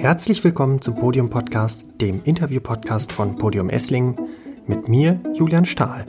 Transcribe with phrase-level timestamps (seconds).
[0.00, 4.16] Herzlich willkommen zum Podium Podcast, dem Interview-Podcast von Podium Esslingen,
[4.66, 6.06] mit mir, Julian Stahl.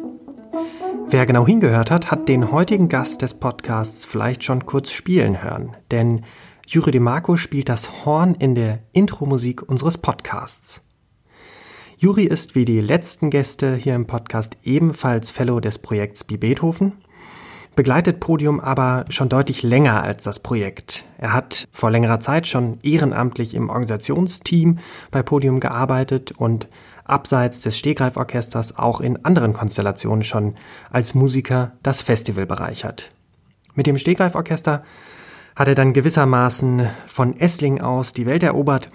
[1.10, 5.76] Wer genau hingehört hat, hat den heutigen Gast des Podcasts vielleicht schon kurz spielen hören,
[5.92, 6.24] denn
[6.66, 10.82] Juri DeMarco spielt das Horn in der Intro-Musik unseres Podcasts.
[11.98, 16.94] Juri ist wie die letzten Gäste hier im Podcast ebenfalls Fellow des Projekts Beethoven
[17.82, 21.06] begleitet Podium aber schon deutlich länger als das Projekt.
[21.18, 24.78] Er hat vor längerer Zeit schon ehrenamtlich im Organisationsteam
[25.10, 26.68] bei Podium gearbeitet und
[27.06, 30.58] abseits des Stehgreiforchesters auch in anderen Konstellationen schon
[30.92, 33.10] als Musiker das Festival bereichert.
[33.74, 34.84] Mit dem Stehgreiforchester
[35.56, 38.90] hat er dann gewissermaßen von Essling aus die Welt erobert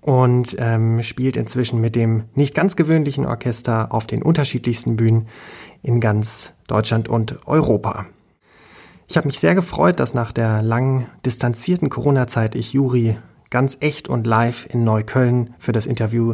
[0.00, 5.26] und ähm, spielt inzwischen mit dem nicht ganz gewöhnlichen Orchester auf den unterschiedlichsten Bühnen
[5.82, 8.06] in ganz Deutschland und Europa.
[9.10, 13.16] Ich habe mich sehr gefreut, dass nach der langen distanzierten Corona-Zeit ich Juri
[13.48, 16.32] ganz echt und live in Neukölln für das Interview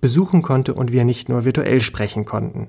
[0.00, 2.68] besuchen konnte und wir nicht nur virtuell sprechen konnten.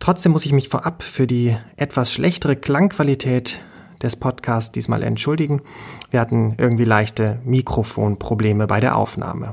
[0.00, 3.64] Trotzdem muss ich mich vorab für die etwas schlechtere Klangqualität
[4.02, 5.62] des Podcasts diesmal entschuldigen.
[6.10, 9.52] Wir hatten irgendwie leichte Mikrofonprobleme bei der Aufnahme.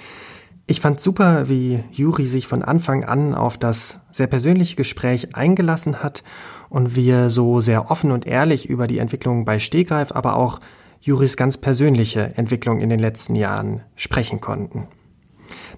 [0.66, 6.02] Ich fand super, wie Juri sich von Anfang an auf das sehr persönliche Gespräch eingelassen
[6.02, 6.24] hat
[6.70, 10.60] und wir so sehr offen und ehrlich über die Entwicklung bei Stegreif, aber auch
[11.02, 14.88] Juris ganz persönliche Entwicklung in den letzten Jahren sprechen konnten.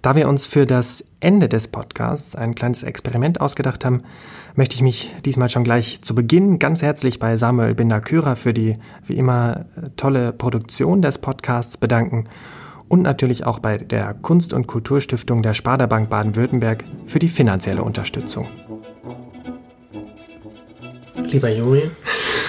[0.03, 4.03] Da wir uns für das Ende des Podcasts ein kleines Experiment ausgedacht haben,
[4.53, 8.73] möchte ich mich diesmal schon gleich zu Beginn ganz herzlich bei Samuel Binder-Körer für die
[9.03, 9.65] wie immer
[9.97, 12.25] tolle Produktion des Podcasts bedanken
[12.87, 18.47] und natürlich auch bei der Kunst- und Kulturstiftung der Sparda-Bank Baden-Württemberg für die finanzielle Unterstützung.
[21.15, 21.89] Lieber Juri,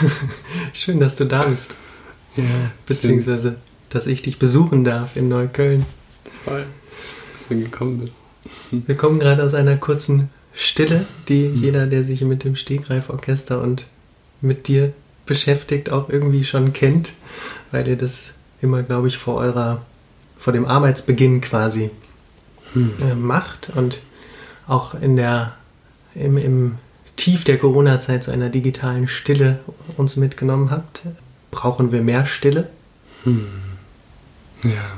[0.72, 1.76] schön, dass du da bist.
[2.36, 2.44] Ja,
[2.84, 3.58] beziehungsweise, schön.
[3.88, 5.86] dass ich dich besuchen darf in Neukölln.
[6.44, 6.66] Voll,
[7.32, 8.18] dass du gekommen bist.
[8.70, 11.56] Wir kommen gerade aus einer kurzen Stille, die mhm.
[11.56, 13.86] jeder, der sich mit dem Stegreiforchester und
[14.40, 14.92] mit dir
[15.24, 17.14] beschäftigt, auch irgendwie schon kennt,
[17.72, 18.32] weil ihr das
[18.62, 19.82] immer, glaube ich, vor eurer
[20.46, 21.90] vor dem Arbeitsbeginn quasi
[22.72, 22.92] hm.
[23.00, 23.98] äh, macht und
[24.68, 25.56] auch in der,
[26.14, 26.78] im, im
[27.16, 29.58] Tief der Corona-Zeit zu einer digitalen Stille
[29.96, 31.02] uns mitgenommen habt.
[31.50, 32.68] Brauchen wir mehr Stille?
[33.24, 33.44] Hm.
[34.62, 34.92] Ja,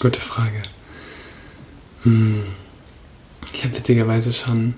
[0.00, 0.62] gute Frage.
[2.04, 2.44] Hm.
[3.52, 4.72] Ich habe witzigerweise schon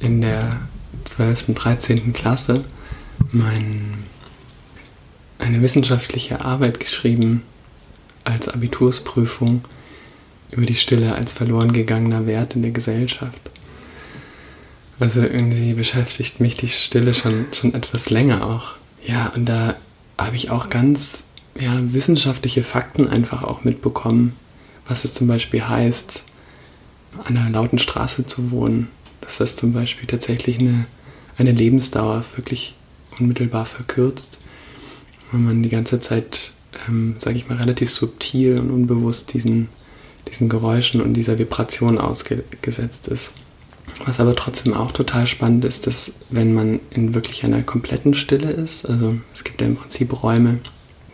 [0.00, 0.58] in der
[1.04, 2.12] 12., 13.
[2.12, 2.60] Klasse
[3.32, 4.04] mein,
[5.38, 7.42] eine wissenschaftliche Arbeit geschrieben
[8.30, 9.64] als Abitursprüfung
[10.50, 13.50] über die Stille als verloren gegangener Wert in der Gesellschaft.
[14.98, 18.72] Also irgendwie beschäftigt mich die Stille schon, schon etwas länger auch.
[19.06, 19.76] Ja, und da
[20.18, 24.36] habe ich auch ganz ja, wissenschaftliche Fakten einfach auch mitbekommen,
[24.86, 26.24] was es zum Beispiel heißt,
[27.24, 28.88] an einer lauten Straße zu wohnen.
[29.22, 30.82] Dass das zum Beispiel tatsächlich eine,
[31.38, 32.74] eine Lebensdauer wirklich
[33.18, 34.40] unmittelbar verkürzt,
[35.32, 36.52] wenn man die ganze Zeit
[36.88, 39.68] ähm, sage ich mal, relativ subtil und unbewusst diesen,
[40.28, 43.34] diesen Geräuschen und dieser Vibration ausgesetzt ist.
[44.04, 48.50] Was aber trotzdem auch total spannend ist, dass wenn man in wirklich einer kompletten Stille
[48.50, 50.60] ist, also es gibt ja im Prinzip Räume,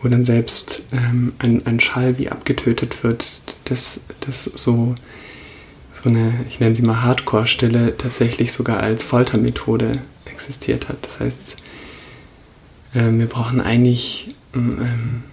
[0.01, 4.95] wo dann selbst ähm, ein, ein Schall wie abgetötet wird, dass das so,
[5.91, 10.97] so eine, ich nenne sie mal Hardcore-Stille, tatsächlich sogar als Foltermethode existiert hat.
[11.01, 11.57] Das heißt,
[12.93, 15.23] äh, wir brauchen eigentlich ähm,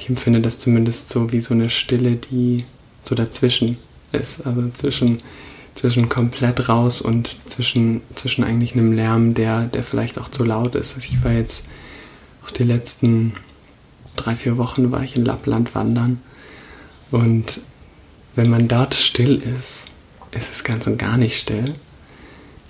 [0.00, 2.64] ich empfinde das zumindest so wie so eine Stille, die
[3.02, 3.76] so dazwischen
[4.12, 4.46] ist.
[4.46, 5.18] Also zwischen,
[5.74, 10.74] zwischen komplett raus und zwischen, zwischen eigentlich einem Lärm, der, der vielleicht auch zu laut
[10.74, 10.96] ist.
[10.96, 11.68] Also ich war jetzt
[12.44, 13.34] auch die letzten
[14.16, 16.22] drei, vier Wochen war ich in Lappland wandern.
[17.10, 17.60] Und
[18.36, 19.84] wenn man dort still ist,
[20.30, 21.74] ist es ganz und gar nicht still.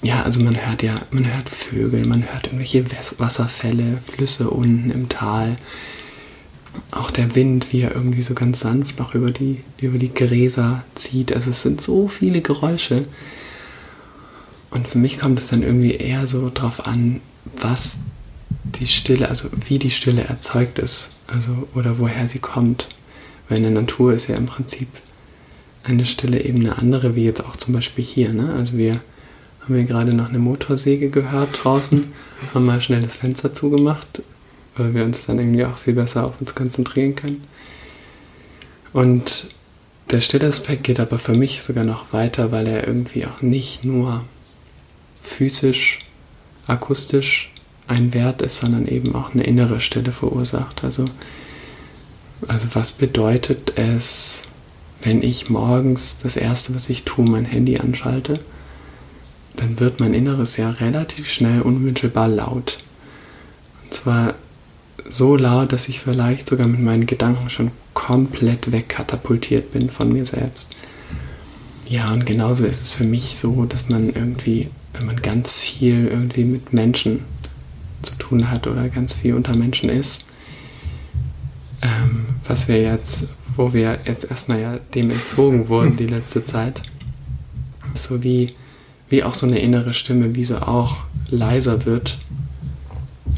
[0.03, 2.85] Ja, also man hört ja, man hört Vögel, man hört irgendwelche
[3.19, 5.57] Wasserfälle, Flüsse unten im Tal
[6.91, 10.85] auch der Wind, wie er irgendwie so ganz sanft noch über die, über die Gräser
[10.95, 11.33] zieht.
[11.33, 13.07] Also es sind so viele Geräusche.
[14.71, 17.21] Und für mich kommt es dann irgendwie eher so drauf an,
[17.59, 18.01] was
[18.65, 22.89] die Stille, also wie die Stille erzeugt ist, also oder woher sie kommt.
[23.49, 24.89] Weil in der Natur ist ja im Prinzip
[25.83, 28.33] eine Stille eben eine andere, wie jetzt auch zum Beispiel hier.
[28.33, 28.55] Ne?
[28.55, 29.01] Also wir
[29.61, 32.13] haben ja gerade noch eine Motorsäge gehört draußen,
[32.55, 34.23] haben mal schnell das Fenster zugemacht,
[34.81, 37.45] weil wir uns dann irgendwie auch viel besser auf uns konzentrieren können.
[38.93, 39.49] Und
[40.11, 44.25] der Stillaspekt geht aber für mich sogar noch weiter, weil er irgendwie auch nicht nur
[45.23, 46.01] physisch,
[46.67, 47.53] akustisch
[47.87, 50.83] ein Wert ist, sondern eben auch eine innere Stille verursacht.
[50.85, 51.05] Also,
[52.49, 54.43] also was bedeutet es,
[55.03, 58.41] wenn ich morgens das Erste, was ich tue, mein Handy anschalte,
[59.57, 62.79] dann wird mein Inneres ja relativ schnell unmittelbar laut.
[63.85, 64.35] Und zwar
[65.09, 70.25] so laut, dass ich vielleicht sogar mit meinen Gedanken schon komplett wegkatapultiert bin von mir
[70.25, 70.69] selbst.
[71.87, 76.07] Ja, und genauso ist es für mich so, dass man irgendwie, wenn man ganz viel
[76.07, 77.25] irgendwie mit Menschen
[78.03, 80.27] zu tun hat oder ganz viel unter Menschen ist,
[81.83, 86.83] ähm, was wir jetzt, wo wir jetzt erstmal ja dem entzogen wurden die letzte Zeit,
[87.95, 88.55] so wie,
[89.09, 90.99] wie auch so eine innere Stimme, wie sie auch
[91.31, 92.19] leiser wird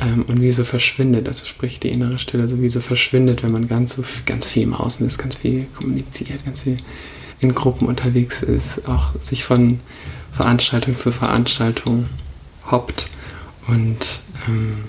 [0.02, 3.52] ähm, und wie sie verschwindet, also sprich die innere Stille, so wie sie verschwindet, wenn
[3.52, 6.76] man ganz, so, ganz viel im Außen ist, ganz viel kommuniziert, ganz viel
[7.40, 9.80] in Gruppen unterwegs ist, auch sich von
[10.32, 12.06] Veranstaltung zu Veranstaltung
[12.70, 13.08] hoppt
[13.68, 14.84] und ähm,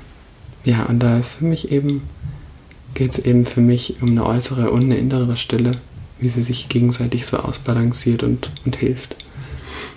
[0.63, 2.03] ja, und da ist für mich eben,
[2.93, 5.71] geht es eben für mich um eine äußere und eine innere Stille,
[6.19, 9.17] wie sie sich gegenseitig so ausbalanciert und, und hilft.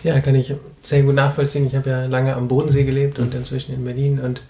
[0.02, 1.66] Ja, kann ich sehr gut nachvollziehen.
[1.66, 4.19] Ich habe ja lange am Bodensee gelebt und inzwischen in Berlin.
[4.19, 4.40] Und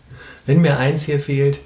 [0.47, 1.61] wenn mir eins hier fehlt,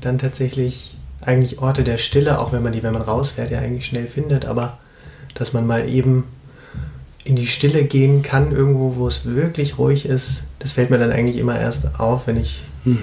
[0.00, 3.86] dann tatsächlich eigentlich Orte der Stille, auch wenn man die, wenn man rausfährt, ja eigentlich
[3.86, 4.78] schnell findet, aber
[5.34, 6.24] dass man mal eben
[7.24, 11.12] in die Stille gehen kann, irgendwo, wo es wirklich ruhig ist, das fällt mir dann
[11.12, 12.98] eigentlich immer erst auf, wenn ich hm.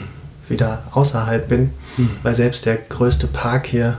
[0.49, 2.09] wieder außerhalb bin, hm.
[2.23, 3.97] weil selbst der größte Park hier,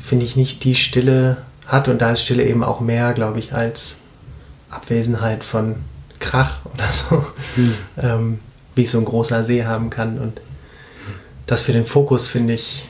[0.00, 3.52] finde ich, nicht die Stille hat und da ist Stille eben auch mehr, glaube ich,
[3.52, 3.96] als
[4.70, 5.76] Abwesenheit von
[6.20, 7.26] Krach oder so,
[7.56, 7.74] hm.
[8.00, 8.38] ähm,
[8.76, 10.40] wie es so ein großer See haben kann und
[11.46, 12.84] das für den Fokus, finde ich,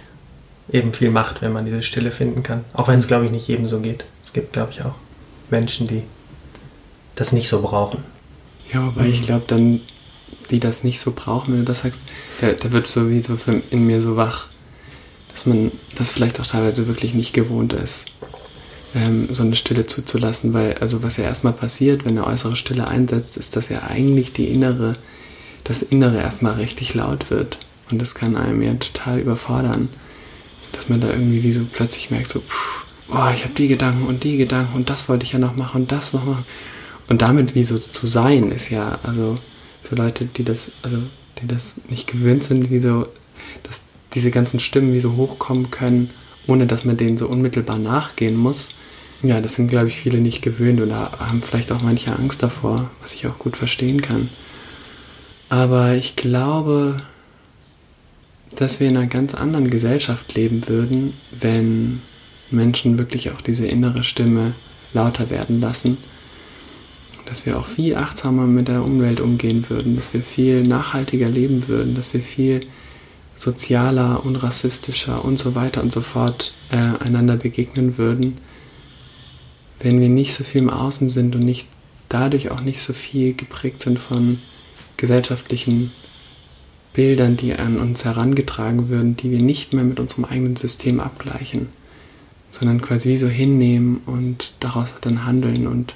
[0.71, 2.65] eben viel macht, wenn man diese Stille finden kann.
[2.75, 4.05] Auch wenn es, glaube ich, nicht jedem so geht.
[4.23, 4.94] Es gibt, glaube ich, auch
[5.50, 6.03] Menschen, die
[7.15, 8.03] das nicht so brauchen.
[8.73, 9.12] Ja, weil mhm.
[9.12, 9.81] ich glaube, dann,
[10.50, 12.03] die das nicht so brauchen, wenn du das sagst,
[12.41, 13.39] da, da wird sowieso
[13.71, 14.47] in mir so wach,
[15.32, 18.06] dass man das vielleicht auch teilweise wirklich nicht gewohnt ist,
[18.94, 22.89] ähm, so eine Stille zuzulassen, weil, also was ja erstmal passiert, wenn eine äußere Stille
[22.89, 24.94] einsetzt, ist, dass ja eigentlich die innere,
[25.67, 27.59] das Innere erstmal richtig laut wird.
[27.91, 29.89] Und das kann einem ja total überfordern.
[30.73, 34.07] Dass man da irgendwie wie so plötzlich merkt, so, pff, oh, ich habe die Gedanken
[34.07, 36.45] und die Gedanken und das wollte ich ja noch machen und das noch machen.
[37.09, 39.37] Und damit wie so zu sein, ist ja, also
[39.83, 40.99] für Leute, die das, also
[41.41, 43.07] die das nicht gewöhnt sind, wie so,
[43.63, 43.83] dass
[44.15, 46.11] diese ganzen Stimmen wie so hochkommen können,
[46.47, 48.71] ohne dass man denen so unmittelbar nachgehen muss.
[49.23, 52.91] Ja, das sind, glaube ich, viele nicht gewöhnt oder haben vielleicht auch manche Angst davor,
[53.01, 54.29] was ich auch gut verstehen kann.
[55.48, 56.96] Aber ich glaube,
[58.56, 62.00] dass wir in einer ganz anderen Gesellschaft leben würden, wenn
[62.50, 64.54] Menschen wirklich auch diese innere Stimme
[64.93, 65.98] lauter werden lassen.
[67.26, 71.69] Dass wir auch viel achtsamer mit der Umwelt umgehen würden, dass wir viel nachhaltiger leben
[71.69, 72.60] würden, dass wir viel
[73.37, 78.38] sozialer und rassistischer und so weiter und so fort äh, einander begegnen würden,
[79.81, 81.69] wenn wir nicht so viel im Außen sind und nicht
[82.08, 84.38] dadurch auch nicht so viel geprägt sind von
[84.96, 85.93] gesellschaftlichen
[86.93, 91.69] Bildern, die an uns herangetragen würden, die wir nicht mehr mit unserem eigenen System abgleichen
[92.58, 95.66] sondern quasi so hinnehmen und daraus dann handeln.
[95.66, 95.94] Und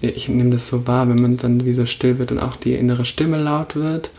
[0.00, 2.74] ich nehme das so wahr, wenn man dann wie so still wird und auch die
[2.74, 4.10] innere Stimme laut wird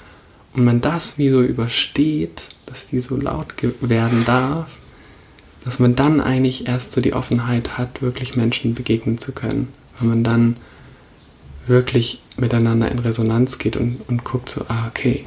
[0.53, 4.75] und man das wie so übersteht, dass die so laut werden darf,
[5.63, 9.69] dass man dann eigentlich erst so die Offenheit hat, wirklich Menschen begegnen zu können.
[9.99, 10.57] Wenn man dann
[11.67, 15.23] wirklich miteinander in Resonanz geht und, und guckt so, ah, okay,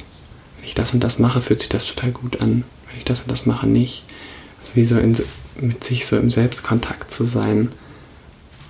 [0.57, 2.63] wenn ich das und das mache, fühlt sich das total gut an.
[2.87, 4.03] Wenn ich das und das mache, nicht.
[4.59, 5.17] Also wie so in,
[5.59, 7.69] mit sich so im Selbstkontakt zu sein.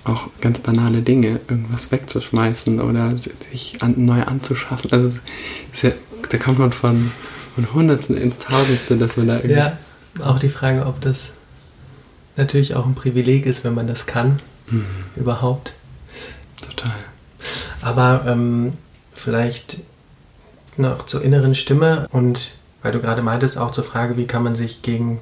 [0.04, 4.90] Auch ganz banale Dinge, irgendwas wegzuschmeißen oder sich an, neu anzuschaffen.
[4.92, 5.18] Also
[5.82, 5.90] ja,
[6.30, 7.10] da kommt man von,
[7.54, 9.56] von Hundertsten ins Tausendste, dass man da irgendwie.
[9.56, 9.78] Ja,
[10.20, 11.34] auch die Frage, ob das
[12.36, 14.40] natürlich auch ein Privileg ist, wenn man das kann.
[14.70, 14.86] Mhm.
[15.16, 15.74] Überhaupt.
[16.62, 16.94] Total.
[17.88, 18.74] Aber ähm,
[19.14, 19.78] vielleicht
[20.76, 22.50] noch zur inneren Stimme und
[22.82, 25.20] weil du gerade meintest, auch zur Frage, wie kann man sich gegen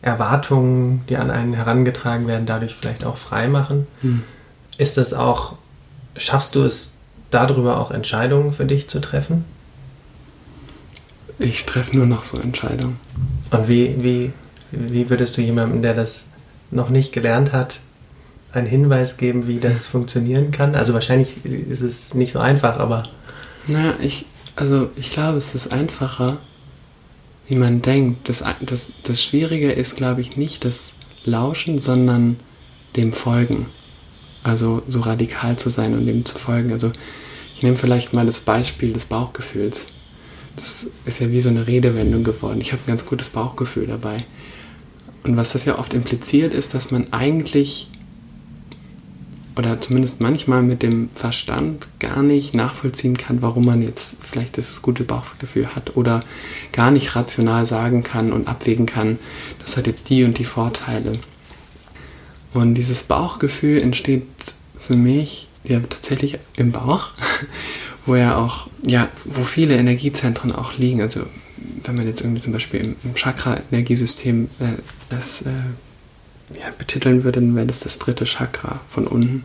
[0.00, 3.86] Erwartungen, die an einen herangetragen werden, dadurch vielleicht auch frei machen.
[4.00, 4.22] Hm.
[4.78, 5.56] Ist das auch,
[6.16, 6.96] schaffst du es
[7.30, 9.44] darüber auch Entscheidungen für dich zu treffen?
[11.38, 12.98] Ich treffe nur noch so Entscheidungen.
[13.50, 14.32] Und wie, wie,
[14.70, 16.24] wie würdest du jemandem, der das
[16.70, 17.80] noch nicht gelernt hat,
[18.56, 20.74] einen Hinweis geben, wie das funktionieren kann?
[20.74, 23.04] Also wahrscheinlich ist es nicht so einfach, aber.
[23.66, 26.38] Naja, ich, also ich glaube, es ist einfacher,
[27.48, 28.28] wie man denkt.
[28.28, 30.94] Das, das, das Schwierige ist, glaube ich, nicht das
[31.24, 32.36] Lauschen, sondern
[32.96, 33.66] dem Folgen.
[34.42, 36.72] Also so radikal zu sein und dem zu folgen.
[36.72, 36.92] Also
[37.56, 39.86] ich nehme vielleicht mal das Beispiel des Bauchgefühls.
[40.54, 42.60] Das ist ja wie so eine Redewendung geworden.
[42.60, 44.18] Ich habe ein ganz gutes Bauchgefühl dabei.
[45.24, 47.88] Und was das ja oft impliziert, ist, dass man eigentlich
[49.56, 54.82] oder zumindest manchmal mit dem Verstand gar nicht nachvollziehen kann, warum man jetzt vielleicht dieses
[54.82, 56.20] gute Bauchgefühl hat oder
[56.72, 59.18] gar nicht rational sagen kann und abwägen kann,
[59.64, 61.18] das hat jetzt die und die Vorteile.
[62.52, 64.26] Und dieses Bauchgefühl entsteht
[64.78, 67.10] für mich ja tatsächlich im Bauch,
[68.06, 71.00] wo ja auch, ja, wo viele Energiezentren auch liegen.
[71.00, 71.26] Also
[71.84, 74.64] wenn man jetzt irgendwie zum Beispiel im, Chakra-Energiesystem äh,
[75.08, 75.50] das äh,
[76.54, 79.44] ja, betiteln würde, dann wäre das das dritte Chakra von unten.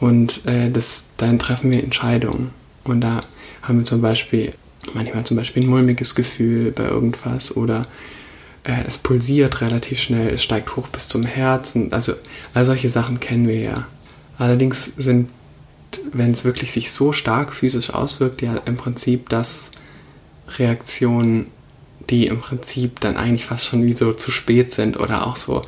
[0.00, 2.50] Und äh, das, dann treffen wir Entscheidungen.
[2.84, 3.20] Und da
[3.62, 4.52] haben wir zum Beispiel
[4.94, 7.82] manchmal zum Beispiel ein mulmiges Gefühl bei irgendwas oder
[8.64, 11.92] äh, es pulsiert relativ schnell, es steigt hoch bis zum Herzen.
[11.92, 12.12] Also
[12.54, 13.86] all solche Sachen kennen wir ja.
[14.38, 15.30] Allerdings sind,
[16.12, 19.70] wenn es wirklich sich so stark physisch auswirkt, ja im Prinzip das
[20.58, 21.46] Reaktionen,
[22.10, 25.62] die im Prinzip dann eigentlich fast schon wie so zu spät sind oder auch so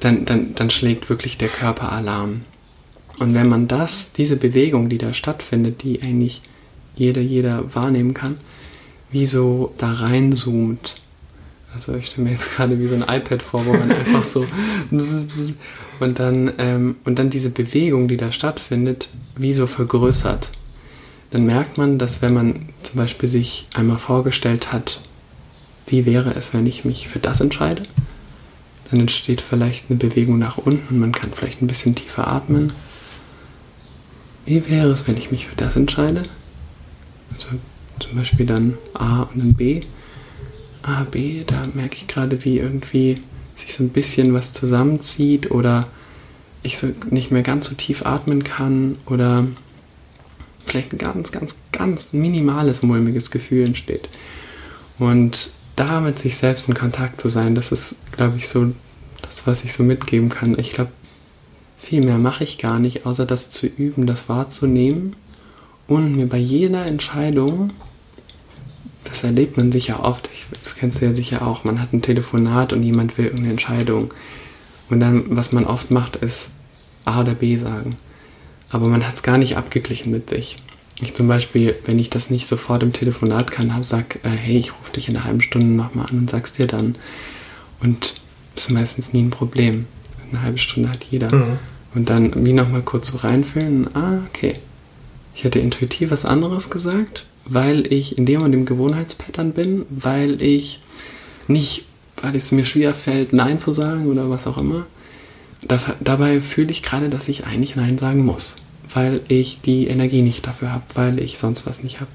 [0.00, 2.42] dann, dann, dann schlägt wirklich der Körper Alarm.
[3.18, 6.42] Und wenn man das, diese Bewegung, die da stattfindet, die eigentlich
[6.96, 8.36] jeder, jeder wahrnehmen kann,
[9.10, 10.96] wie so da reinzoomt.
[11.72, 14.46] Also ich stelle mir jetzt gerade wie so ein iPad vor, wo man einfach so
[16.00, 20.50] und dann, ähm, und dann diese Bewegung, die da stattfindet, wie so vergrößert.
[21.30, 25.00] Dann merkt man, dass wenn man zum Beispiel sich einmal vorgestellt hat,
[25.86, 27.82] wie wäre es, wenn ich mich für das entscheide,
[28.90, 32.72] dann entsteht vielleicht eine Bewegung nach unten man kann vielleicht ein bisschen tiefer atmen.
[34.44, 36.24] Wie wäre es, wenn ich mich für das entscheide?
[37.32, 37.48] Also
[37.98, 39.80] zum Beispiel dann A und dann B.
[40.82, 43.16] A, B, da merke ich gerade, wie irgendwie
[43.56, 45.86] sich so ein bisschen was zusammenzieht oder
[46.62, 49.46] ich so nicht mehr ganz so tief atmen kann oder
[50.66, 54.08] vielleicht ein ganz, ganz, ganz minimales mulmiges Gefühl entsteht.
[54.98, 58.72] Und da mit sich selbst in Kontakt zu sein, das ist, glaube ich, so
[59.22, 60.58] das, was ich so mitgeben kann.
[60.58, 60.92] Ich glaube,
[61.78, 65.16] viel mehr mache ich gar nicht, außer das zu üben, das wahrzunehmen
[65.86, 67.72] und mir bei jeder Entscheidung,
[69.04, 70.28] das erlebt man sicher oft,
[70.62, 74.14] das kennst du ja sicher auch, man hat ein Telefonat und jemand will irgendeine Entscheidung.
[74.90, 76.52] Und dann, was man oft macht, ist
[77.04, 77.96] A oder B sagen.
[78.70, 80.56] Aber man hat es gar nicht abgeglichen mit sich.
[81.00, 84.72] Ich zum Beispiel, wenn ich das nicht sofort im Telefonat kann, sag, äh, hey, ich
[84.72, 86.94] rufe dich in einer halben Stunde nochmal an und sag's dir dann.
[87.80, 88.14] Und
[88.54, 89.86] das ist meistens nie ein Problem.
[90.30, 91.34] Eine halbe Stunde hat jeder.
[91.34, 91.58] Mhm.
[91.94, 94.54] Und dann wie nochmal kurz so reinfühlen, ah, okay.
[95.34, 100.40] Ich hätte intuitiv was anderes gesagt, weil ich in dem und dem Gewohnheitspattern bin, weil
[100.40, 100.80] ich
[101.48, 101.84] nicht,
[102.20, 104.86] weil es mir schwer fällt, Nein zu sagen oder was auch immer.
[105.62, 108.56] Da, dabei fühle ich gerade, dass ich eigentlich Nein sagen muss,
[108.94, 112.10] weil ich die Energie nicht dafür habe, weil ich sonst was nicht habe.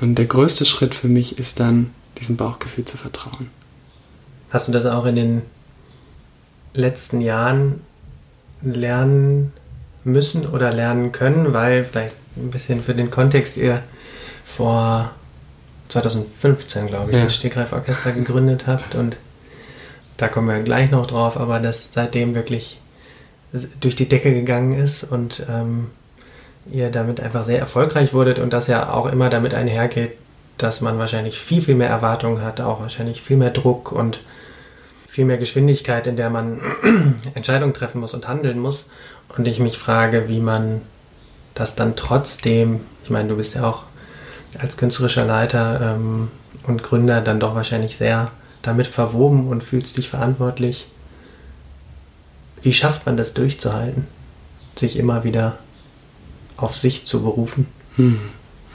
[0.00, 3.48] Und der größte Schritt für mich ist dann, diesem Bauchgefühl zu vertrauen.
[4.50, 5.42] Hast du das auch in den
[6.74, 7.80] letzten Jahren
[8.62, 9.52] lernen
[10.04, 11.52] müssen oder lernen können?
[11.52, 13.82] Weil vielleicht ein bisschen für den Kontext ihr
[14.44, 15.12] vor
[15.88, 17.24] 2015, glaube ich, ja.
[17.24, 19.16] das Stegreiforchester gegründet habt und
[20.16, 22.78] da kommen wir gleich noch drauf, aber das seitdem wirklich
[23.80, 25.88] durch die Decke gegangen ist und ähm,
[26.70, 30.12] ihr damit einfach sehr erfolgreich wurdet und das ja auch immer damit einhergeht,
[30.58, 34.20] dass man wahrscheinlich viel, viel mehr Erwartungen hat, auch wahrscheinlich viel mehr Druck und
[35.06, 36.60] viel mehr Geschwindigkeit, in der man
[37.34, 38.88] Entscheidungen treffen muss und handeln muss.
[39.36, 40.80] Und ich mich frage, wie man
[41.54, 43.82] das dann trotzdem, ich meine, du bist ja auch
[44.58, 46.28] als künstlerischer Leiter ähm,
[46.66, 48.30] und Gründer dann doch wahrscheinlich sehr
[48.62, 50.86] damit verwoben und fühlst dich verantwortlich.
[52.62, 54.06] Wie schafft man das durchzuhalten,
[54.76, 55.58] sich immer wieder
[56.56, 57.66] auf sich zu berufen?
[57.96, 58.18] Hm.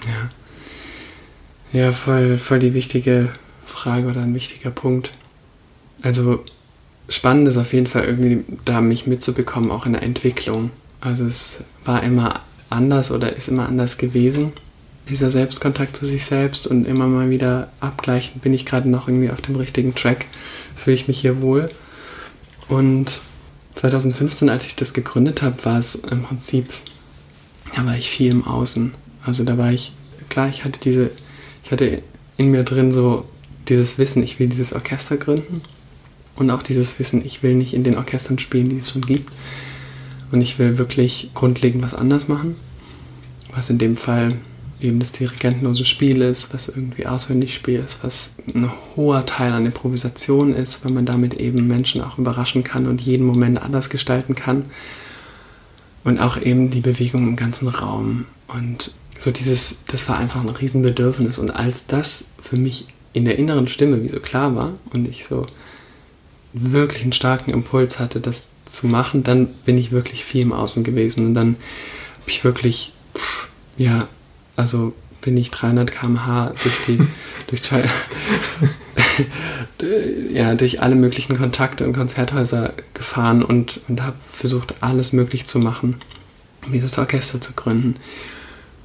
[0.05, 1.79] Ja.
[1.79, 3.29] Ja, voll, voll die wichtige
[3.65, 5.11] Frage oder ein wichtiger Punkt.
[6.01, 6.43] Also
[7.09, 10.71] spannend ist auf jeden Fall irgendwie da mich mitzubekommen, auch in der Entwicklung.
[11.01, 14.53] Also es war immer anders oder ist immer anders gewesen.
[15.09, 19.31] Dieser Selbstkontakt zu sich selbst und immer mal wieder abgleichen, bin ich gerade noch irgendwie
[19.31, 20.25] auf dem richtigen Track,
[20.75, 21.69] fühle ich mich hier wohl.
[22.67, 23.21] Und
[23.77, 26.69] 2015, als ich das gegründet habe, war es im Prinzip,
[27.75, 28.93] da war ich viel im Außen.
[29.23, 29.93] Also da war ich,
[30.29, 31.11] klar, ich hatte diese,
[31.63, 32.01] ich hatte
[32.37, 33.25] in mir drin so
[33.67, 35.61] dieses Wissen, ich will dieses Orchester gründen
[36.35, 39.31] und auch dieses Wissen, ich will nicht in den Orchestern spielen, die es schon gibt.
[40.31, 42.57] Und ich will wirklich grundlegend was anders machen.
[43.53, 44.33] Was in dem Fall
[44.79, 49.65] eben das dirigentenlose Spiel ist, was irgendwie auswendig Spiel ist, was ein hoher Teil an
[49.65, 54.35] Improvisation ist, weil man damit eben Menschen auch überraschen kann und jeden Moment anders gestalten
[54.35, 54.65] kann.
[56.03, 58.25] Und auch eben die Bewegung im ganzen Raum.
[58.47, 61.37] Und so dieses, das war einfach ein Riesenbedürfnis.
[61.37, 65.25] Und als das für mich in der inneren Stimme wie so klar war und ich
[65.25, 65.45] so
[66.53, 70.83] wirklich einen starken Impuls hatte, das zu machen, dann bin ich wirklich viel im Außen
[70.83, 71.55] gewesen und dann
[72.21, 72.93] habe ich wirklich,
[73.77, 74.07] ja,
[74.57, 76.99] also bin ich 300 km/h durch die,
[77.49, 77.61] durch,
[80.33, 85.59] ja, durch alle möglichen Kontakte und Konzerthäuser gefahren und, und habe versucht, alles möglich zu
[85.59, 86.01] machen,
[86.65, 87.95] um dieses Orchester zu gründen.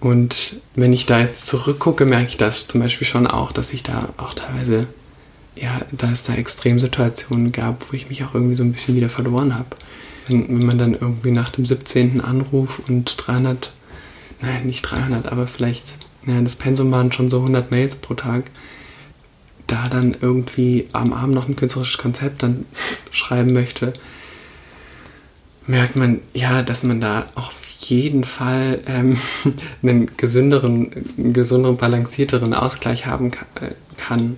[0.01, 3.85] Und wenn ich da jetzt zurückgucke, merke ich das zum Beispiel schon auch, dass ich
[3.85, 4.81] da auch teilweise,
[5.55, 9.09] ja, da es da Extremsituationen gab, wo ich mich auch irgendwie so ein bisschen wieder
[9.09, 9.69] verloren habe.
[10.27, 12.21] Wenn, wenn man dann irgendwie nach dem 17.
[12.21, 13.73] Anruf und 300,
[14.43, 15.85] nein, nicht 300, aber vielleicht,
[16.27, 18.45] ja, das Pensum waren schon so 100 Mails pro Tag,
[19.67, 22.67] da dann irgendwie am Abend noch ein künstlerisches Konzept dann
[23.11, 23.93] schreiben möchte,
[25.67, 27.53] merkt man, ja, dass man da auch
[27.89, 29.17] jeden Fall ähm,
[29.83, 30.91] einen gesünderen,
[31.33, 34.37] gesünderen, balancierteren Ausgleich haben äh, kann.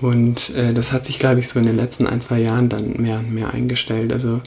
[0.00, 3.00] Und äh, das hat sich, glaube ich, so in den letzten ein, zwei Jahren dann
[3.00, 4.12] mehr und mehr eingestellt.
[4.12, 4.40] Also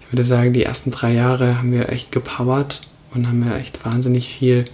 [0.00, 2.80] ich würde sagen, die ersten drei Jahre haben wir echt gepowert
[3.12, 4.64] und haben wir echt wahnsinnig viel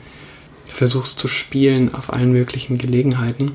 [0.66, 3.52] versucht zu spielen auf allen möglichen Gelegenheiten.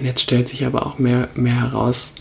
[0.00, 2.14] Jetzt stellt sich aber auch mehr, mehr heraus,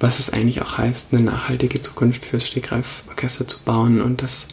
[0.00, 4.48] was es eigentlich auch heißt, eine nachhaltige Zukunft fürs Stegreiforchester zu bauen und das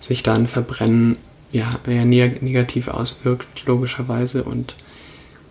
[0.00, 1.16] sich dann Verbrennen
[1.50, 4.44] ja eher negativ auswirkt, logischerweise.
[4.44, 4.76] Und,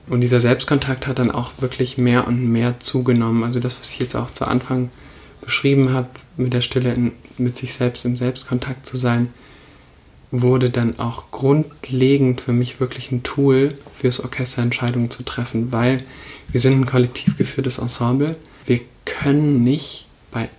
[0.07, 3.43] und dieser Selbstkontakt hat dann auch wirklich mehr und mehr zugenommen.
[3.43, 4.91] Also das, was ich jetzt auch zu Anfang
[5.41, 9.33] beschrieben habe, mit der Stille in, mit sich selbst im Selbstkontakt zu sein,
[10.31, 16.01] wurde dann auch grundlegend für mich wirklich ein Tool fürs Orchester Entscheidungen zu treffen, weil
[16.50, 18.35] wir sind ein kollektiv geführtes Ensemble.
[18.65, 20.50] Wir können nicht bei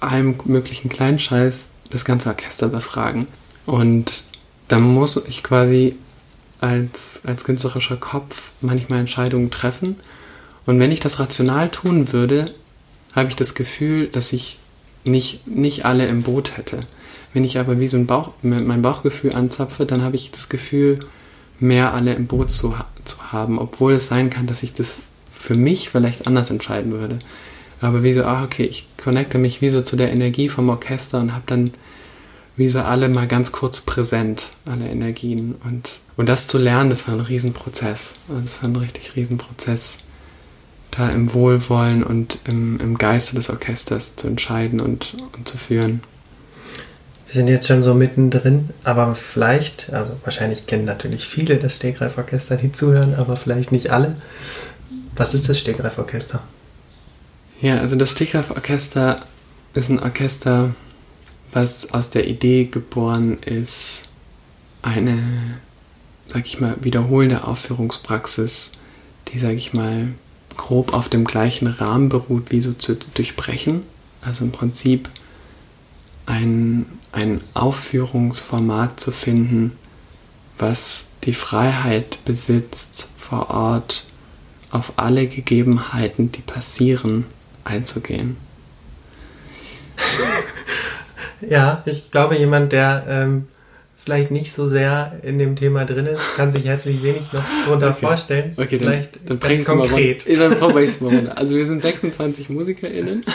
[0.00, 3.26] allem möglichen kleinen Scheiß das ganze Orchester befragen.
[3.66, 4.24] Und
[4.68, 5.96] da muss ich quasi
[6.60, 9.96] als, als künstlerischer Kopf manchmal Entscheidungen treffen.
[10.66, 12.54] Und wenn ich das rational tun würde,
[13.14, 14.58] habe ich das Gefühl, dass ich
[15.04, 16.80] nicht, nicht alle im Boot hätte.
[17.34, 21.00] Wenn ich aber wie so ein Bauch, mein Bauchgefühl anzapfe, dann habe ich das Gefühl,
[21.60, 25.54] mehr alle im Boot zu, zu haben, obwohl es sein kann, dass ich das für
[25.54, 27.18] mich vielleicht anders entscheiden würde.
[27.80, 31.18] Aber wie so, ah, okay, ich connecte mich wie so zu der Energie vom Orchester
[31.18, 31.72] und habe dann
[32.56, 35.56] wie so alle mal ganz kurz präsent, alle Energien.
[35.64, 38.14] Und, und das zu lernen, das war ein Riesenprozess.
[38.42, 40.04] Das war ein richtig Riesenprozess,
[40.92, 46.00] da im Wohlwollen und im, im Geiste des Orchesters zu entscheiden und, und zu führen.
[47.34, 52.54] Wir sind jetzt schon so mittendrin, aber vielleicht, also wahrscheinlich kennen natürlich viele das Stegreiforchester,
[52.54, 54.14] die zuhören, aber vielleicht nicht alle.
[55.16, 56.44] Was ist das Stegreiforchester?
[57.60, 59.20] Ja, also das Stegreiforchester
[59.74, 60.76] ist ein Orchester,
[61.52, 64.10] was aus der Idee geboren ist,
[64.82, 65.20] eine,
[66.28, 68.74] sag ich mal, wiederholende Aufführungspraxis,
[69.26, 70.06] die, sag ich mal,
[70.56, 73.82] grob auf dem gleichen Rahmen beruht, wie so zu durchbrechen.
[74.20, 75.08] Also im Prinzip
[76.26, 79.72] ein, ein Aufführungsformat zu finden,
[80.58, 84.04] was die Freiheit besitzt, vor Ort
[84.70, 87.26] auf alle Gegebenheiten, die passieren,
[87.64, 88.36] einzugehen.
[91.48, 93.48] Ja, ich glaube, jemand, der ähm,
[94.02, 97.90] vielleicht nicht so sehr in dem Thema drin ist, kann sich herzlich wenig noch darunter
[97.90, 98.00] okay.
[98.00, 98.52] vorstellen.
[98.56, 100.26] Okay, vielleicht dann, dann bringst konkret.
[100.26, 100.36] Mal.
[100.36, 101.36] Dann probiere ich es mal runter.
[101.36, 103.26] Also wir sind 26 MusikerInnen,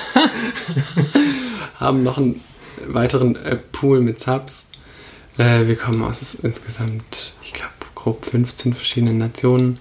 [1.80, 2.42] haben noch einen
[2.88, 4.72] weiteren äh, Pool mit Subs.
[5.38, 9.80] Äh, wir kommen aus insgesamt, ich glaube, grob 15 verschiedenen Nationen.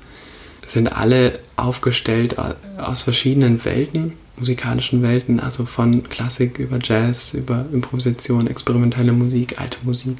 [0.66, 2.36] Sind alle aufgestellt
[2.76, 9.78] aus verschiedenen Welten musikalischen Welten, also von Klassik über Jazz, über Improvisation, experimentelle Musik, alte
[9.82, 10.18] Musik,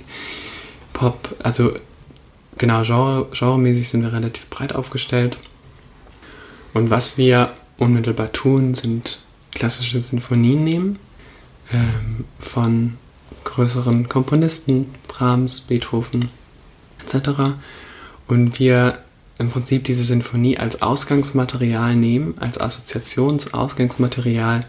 [0.93, 1.73] Pop, also
[2.57, 5.38] genau, genre, genremäßig sind wir relativ breit aufgestellt.
[6.75, 9.21] Und was wir unmittelbar tun, sind
[9.53, 10.99] klassische Sinfonien nehmen
[11.72, 12.94] ähm, von
[13.44, 16.31] größeren Komponisten, Brahms, Beethoven
[17.04, 17.57] etc.
[18.26, 18.98] Und wir
[19.38, 24.61] im Prinzip diese Sinfonie als Ausgangsmaterial nehmen, als Assoziationsausgangsmaterial,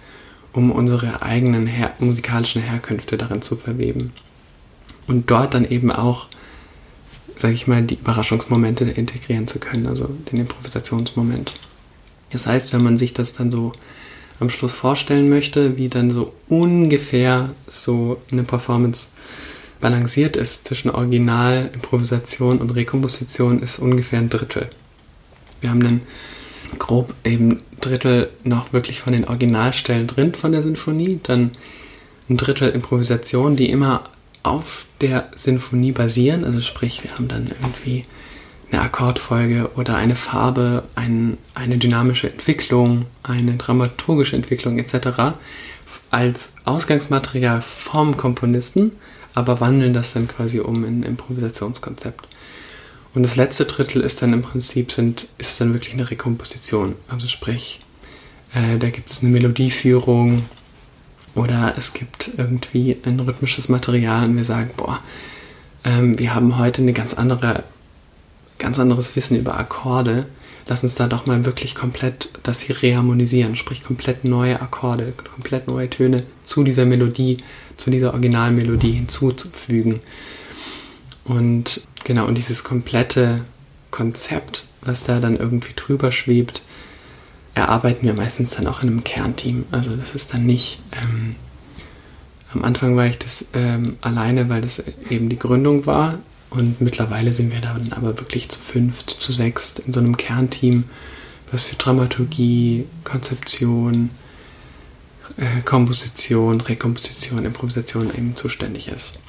[0.54, 4.14] um unsere eigenen her musikalischen Herkünfte darin zu verweben.
[5.08, 6.28] Und dort dann eben auch,
[7.36, 11.56] sage ich mal, die Überraschungsmomente integrieren zu können, also den Improvisationsmoment.
[12.32, 13.72] Das heißt, wenn man sich das dann so
[14.40, 19.10] am Schluss vorstellen möchte, wie dann so ungefähr so eine Performance
[19.80, 24.70] balanciert ist zwischen Original, Improvisation und Rekomposition, ist ungefähr ein Drittel.
[25.62, 26.02] Wir haben dann
[26.78, 31.52] grob eben Drittel noch wirklich von den Originalstellen drin von der Sinfonie, dann
[32.30, 34.04] ein Drittel Improvisation, die immer
[34.44, 38.04] auf der Sinfonie basieren, also sprich, wir haben dann irgendwie
[38.72, 45.36] eine Akkordfolge oder eine Farbe, ein, eine dynamische Entwicklung, eine dramaturgische Entwicklung etc.
[46.12, 48.92] als Ausgangsmaterial vom Komponisten,
[49.34, 52.28] aber wandeln das dann quasi um in ein Improvisationskonzept.
[53.16, 56.96] Und das letzte Drittel ist dann im Prinzip sind, ist dann wirklich eine Rekomposition.
[57.08, 57.82] Also sprich,
[58.54, 60.46] äh, da gibt es eine Melodieführung
[61.34, 65.00] oder es gibt irgendwie ein rhythmisches Material und wir sagen, boah,
[65.84, 67.64] ähm, wir haben heute eine ganz andere
[68.60, 70.28] ganz anderes Wissen über Akkorde.
[70.68, 75.68] Lass uns da doch mal wirklich komplett das hier reharmonisieren, sprich komplett neue Akkorde, komplett
[75.68, 77.38] neue Töne zu dieser Melodie,
[77.78, 80.02] zu dieser Originalmelodie hinzuzufügen.
[81.24, 83.42] Und genau, und dieses komplette
[83.90, 86.62] Konzept, was da dann irgendwie drüber schwebt,
[87.56, 89.66] erarbeiten wir meistens dann auch in einem Kernteam.
[89.72, 91.36] Also das ist dann nicht, ähm,
[92.54, 96.20] am Anfang war ich das ähm, alleine, weil das eben die Gründung war.
[96.50, 100.86] Und mittlerweile sind wir dann aber wirklich zu fünft, zu sechst in so einem Kernteam,
[101.52, 104.10] was für Dramaturgie, Konzeption,
[105.38, 109.20] äh, Komposition, Rekomposition, Improvisation eben zuständig ist.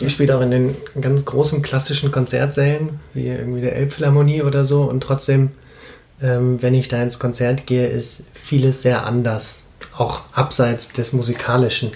[0.00, 4.84] Ihr spielt auch in den ganz großen klassischen Konzertsälen, wie irgendwie der Elbphilharmonie oder so,
[4.84, 5.50] und trotzdem,
[6.22, 9.64] ähm, wenn ich da ins Konzert gehe, ist vieles sehr anders,
[9.96, 11.92] auch abseits des Musikalischen.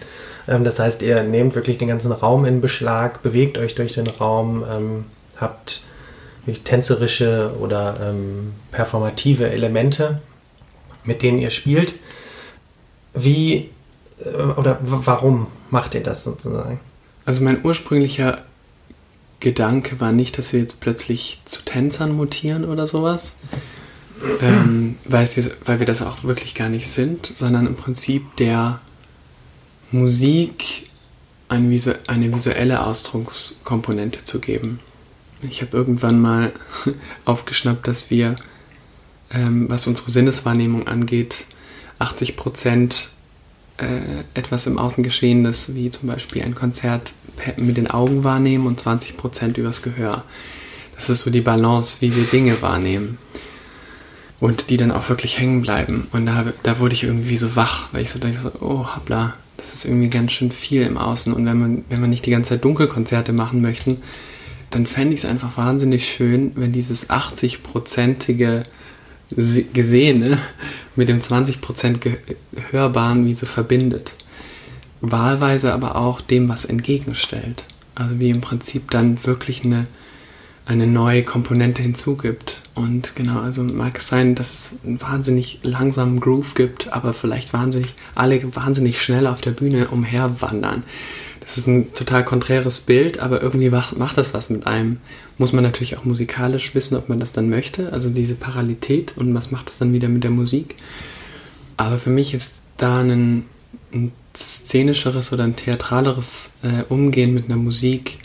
[0.48, 4.06] Ähm, das heißt, ihr nehmt wirklich den ganzen Raum in Beschlag, bewegt euch durch den
[4.06, 5.04] Raum, ähm,
[5.36, 5.82] habt
[6.64, 10.20] tänzerische oder ähm, performative Elemente,
[11.04, 11.94] mit denen ihr spielt.
[13.14, 13.70] Wie
[14.24, 16.80] äh, oder warum macht ihr das sozusagen?
[17.24, 18.42] Also mein ursprünglicher
[19.40, 23.36] Gedanke war nicht, dass wir jetzt plötzlich zu Tänzern mutieren oder sowas,
[24.40, 28.80] ähm, weil, wir, weil wir das auch wirklich gar nicht sind, sondern im Prinzip der
[29.94, 30.90] Musik
[31.48, 34.80] eine, visu eine visuelle Ausdruckskomponente zu geben.
[35.40, 36.52] Ich habe irgendwann mal
[37.24, 38.34] aufgeschnappt, dass wir,
[39.30, 41.44] ähm, was unsere Sinneswahrnehmung angeht,
[42.00, 43.10] 80 Prozent
[43.76, 47.12] äh, etwas im Außen Geschehenes, wie zum Beispiel ein Konzert
[47.56, 50.24] mit den Augen wahrnehmen und 20 Prozent übers Gehör.
[50.96, 53.18] Das ist so die Balance, wie wir Dinge wahrnehmen.
[54.40, 56.08] Und die dann auch wirklich hängen bleiben.
[56.10, 59.74] Und da, da wurde ich irgendwie so wach, weil ich so dachte, oh, habla, das
[59.74, 61.32] ist irgendwie ganz schön viel im Außen.
[61.32, 63.96] Und wenn man, wenn man nicht die ganze Zeit Dunkelkonzerte machen möchte,
[64.70, 68.64] dann fände ich es einfach wahnsinnig schön, wenn dieses 80-prozentige
[69.72, 70.38] Gesehene
[70.96, 72.16] mit dem 20%
[72.70, 74.14] Hörbaren wie so verbindet.
[75.00, 77.64] Wahlweise aber auch dem, was entgegenstellt.
[77.94, 79.84] Also wie im Prinzip dann wirklich eine
[80.66, 82.62] eine neue Komponente hinzugibt.
[82.74, 87.52] Und genau, also mag es sein, dass es einen wahnsinnig langsamen Groove gibt, aber vielleicht
[87.52, 90.84] wahnsinnig, alle wahnsinnig schnell auf der Bühne umherwandern.
[91.40, 94.98] Das ist ein total konträres Bild, aber irgendwie macht, macht das was mit einem.
[95.36, 99.34] Muss man natürlich auch musikalisch wissen, ob man das dann möchte, also diese Parallelität und
[99.34, 100.76] was macht es dann wieder mit der Musik.
[101.76, 103.44] Aber für mich ist da ein,
[103.92, 108.18] ein szenischeres oder ein theatraleres äh, Umgehen mit einer Musik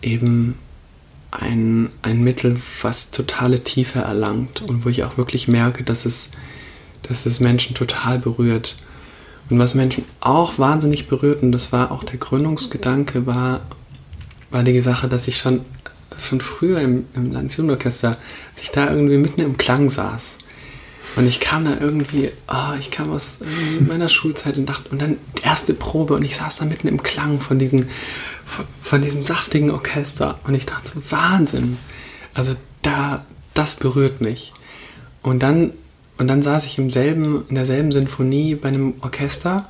[0.00, 0.54] eben
[1.30, 6.30] ein, ein Mittel, was totale Tiefe erlangt und wo ich auch wirklich merke, dass es,
[7.02, 8.76] dass es Menschen total berührt.
[9.48, 13.62] Und was Menschen auch wahnsinnig berührt, und das war auch der Gründungsgedanke, war,
[14.50, 15.62] war die Sache, dass ich schon,
[16.20, 18.16] schon früher im, im Landesjugendorchester,
[18.52, 20.38] als ich da irgendwie mitten im Klang saß,
[21.16, 23.38] und ich kam da irgendwie, oh, ich kam aus
[23.86, 27.02] meiner Schulzeit und dachte, und dann die erste Probe und ich saß da mitten im
[27.02, 27.88] Klang von diesem,
[28.82, 31.78] von diesem saftigen Orchester und ich dachte so, Wahnsinn.
[32.34, 34.52] Also da, das berührt mich.
[35.22, 35.72] Und dann,
[36.18, 39.68] und dann saß ich im selben, in derselben Sinfonie bei einem Orchester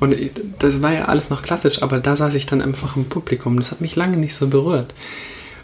[0.00, 0.14] und
[0.58, 3.56] das war ja alles noch klassisch, aber da saß ich dann einfach im Publikum.
[3.56, 4.92] Das hat mich lange nicht so berührt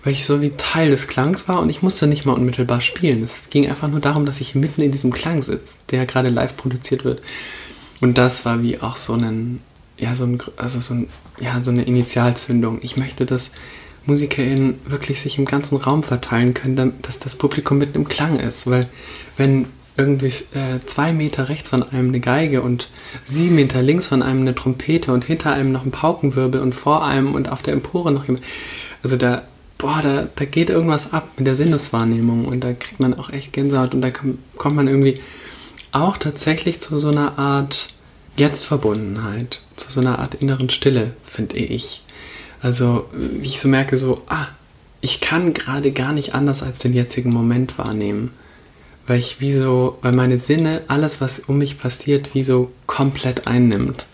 [0.04, 3.22] weil ich so wie Teil des Klangs war und ich musste nicht mal unmittelbar spielen.
[3.22, 6.56] Es ging einfach nur darum, dass ich mitten in diesem Klang sitze, der gerade live
[6.56, 7.22] produziert wird.
[8.00, 9.60] Und das war wie auch so ein,
[9.96, 11.08] ja, so ein, also so ein,
[11.40, 12.80] ja, so eine Initialzündung.
[12.82, 13.52] Ich möchte, dass
[14.04, 18.66] MusikerInnen wirklich sich im ganzen Raum verteilen können, dass das Publikum mitten im Klang ist.
[18.66, 18.86] Weil
[19.38, 22.90] wenn irgendwie äh, zwei Meter rechts von einem eine Geige und
[23.26, 27.06] sieben Meter links von einem eine Trompete und hinter einem noch ein Paukenwirbel und vor
[27.06, 28.44] einem und auf der Empore noch jemand.
[29.02, 29.44] Also da,
[29.78, 33.52] boah, da, da geht irgendwas ab mit der Sinneswahrnehmung und da kriegt man auch echt
[33.52, 35.20] Gänsehaut und da kommt man irgendwie
[35.92, 37.88] auch tatsächlich zu so einer Art
[38.36, 42.02] Jetzt-Verbundenheit, zu so einer Art inneren Stille, finde ich.
[42.60, 44.48] Also, wie ich so merke, so, ah,
[45.00, 48.32] ich kann gerade gar nicht anders als den jetzigen Moment wahrnehmen.
[49.06, 53.46] Weil ich wie so, weil meine Sinne, alles, was um mich passiert, wie so komplett
[53.46, 54.06] einnimmt.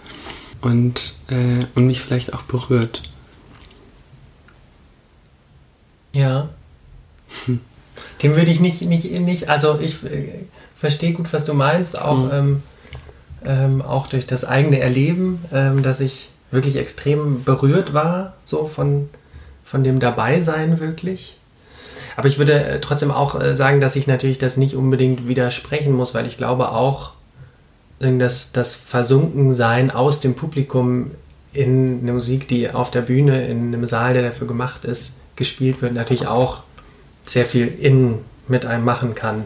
[0.61, 3.03] Und, äh, und mich vielleicht auch berührt.
[6.12, 6.49] Ja.
[8.23, 10.44] Dem würde ich nicht, nicht, nicht, also ich äh,
[10.75, 12.31] verstehe gut, was du meinst, auch, mhm.
[12.33, 12.62] ähm,
[13.44, 19.09] ähm, auch durch das eigene Erleben, ähm, dass ich wirklich extrem berührt war, so von,
[19.64, 21.37] von dem Dabeisein wirklich.
[22.16, 25.94] Aber ich würde äh, trotzdem auch äh, sagen, dass ich natürlich das nicht unbedingt widersprechen
[25.94, 27.12] muss, weil ich glaube auch,
[27.99, 31.11] dass das Versunkensein aus dem Publikum
[31.53, 35.83] in eine Musik, die auf der Bühne, in einem Saal, der dafür gemacht ist, gespielt
[35.83, 36.62] wird, natürlich auch
[37.24, 39.44] sehr viel in mit einem machen kann.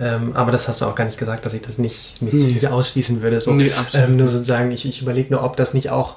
[0.00, 2.52] Ähm, aber das hast du auch gar nicht gesagt, dass ich das nicht, nicht, nee.
[2.52, 3.40] nicht ausschließen würde.
[3.40, 6.16] So, nee, ähm, nur sozusagen, ich, ich überlege nur, ob das nicht auch,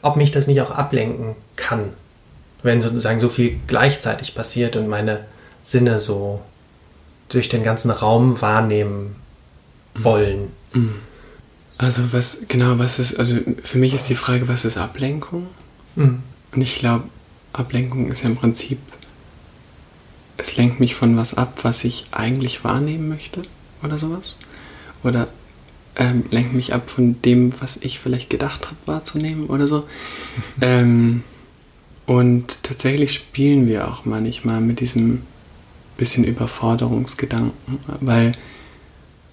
[0.00, 1.90] ob mich das nicht auch ablenken kann,
[2.62, 5.26] wenn sozusagen so viel gleichzeitig passiert und meine
[5.62, 6.40] Sinne so
[7.28, 9.16] durch den ganzen Raum wahrnehmen
[9.94, 10.50] wollen.
[10.72, 10.94] Mhm.
[11.76, 15.48] Also was, genau, was ist, also für mich ist die Frage, was ist Ablenkung?
[15.96, 16.22] Mhm.
[16.52, 17.04] Und ich glaube,
[17.52, 18.78] Ablenkung ist ja im Prinzip,
[20.36, 23.42] es lenkt mich von was ab, was ich eigentlich wahrnehmen möchte
[23.82, 24.38] oder sowas.
[25.02, 25.28] Oder
[25.96, 29.86] ähm, lenkt mich ab von dem, was ich vielleicht gedacht habe wahrzunehmen oder so.
[30.60, 31.22] ähm,
[32.06, 35.22] und tatsächlich spielen wir auch manchmal mit diesem
[35.98, 38.32] bisschen Überforderungsgedanken, weil,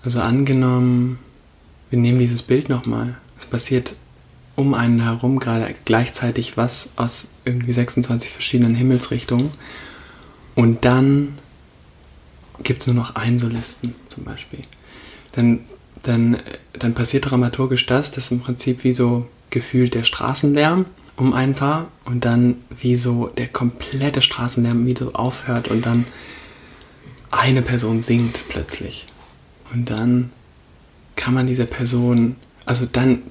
[0.03, 1.19] also angenommen,
[1.89, 3.95] wir nehmen dieses Bild nochmal, es passiert
[4.55, 9.51] um einen herum gerade gleichzeitig was aus irgendwie 26 verschiedenen Himmelsrichtungen
[10.55, 11.37] und dann
[12.63, 14.61] gibt es nur noch einen Solisten zum Beispiel.
[15.33, 15.61] Dann,
[16.03, 16.37] dann,
[16.73, 20.85] dann passiert dramaturgisch das, dass im Prinzip wie so gefühlt der Straßenlärm
[21.17, 26.05] um ein paar und dann wie so der komplette Straßenlärm wieder aufhört und dann
[27.31, 29.05] eine Person singt plötzlich.
[29.73, 30.31] Und dann
[31.15, 32.35] kann man diese Person,
[32.65, 33.21] also dann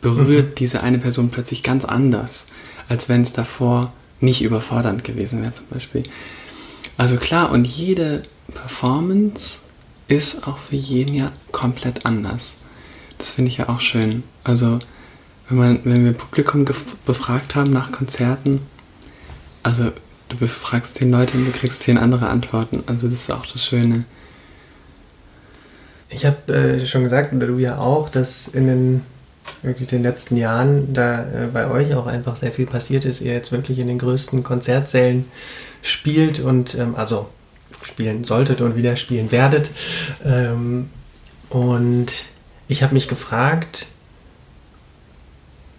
[0.00, 0.54] berührt mhm.
[0.56, 2.46] diese eine Person plötzlich ganz anders,
[2.88, 6.02] als wenn es davor nicht überfordernd gewesen wäre zum Beispiel.
[6.96, 9.60] Also klar, und jede Performance
[10.08, 12.54] ist auch für jeden ja komplett anders.
[13.18, 14.22] Das finde ich ja auch schön.
[14.42, 14.78] Also
[15.48, 16.66] wenn, man, wenn wir Publikum
[17.06, 18.60] befragt haben nach Konzerten,
[19.62, 19.92] also
[20.28, 22.82] du befragst zehn Leute und du kriegst zehn andere Antworten.
[22.86, 24.04] Also das ist auch das Schöne.
[26.14, 29.02] Ich habe äh, schon gesagt, oder du ja auch, dass in den
[29.62, 33.20] wirklich den letzten Jahren da äh, bei euch auch einfach sehr viel passiert ist.
[33.20, 35.24] Ihr jetzt wirklich in den größten Konzertsälen
[35.82, 37.26] spielt und ähm, also
[37.82, 39.70] spielen solltet und wieder spielen werdet.
[40.24, 40.88] Ähm,
[41.50, 42.06] und
[42.68, 43.88] ich habe mich gefragt,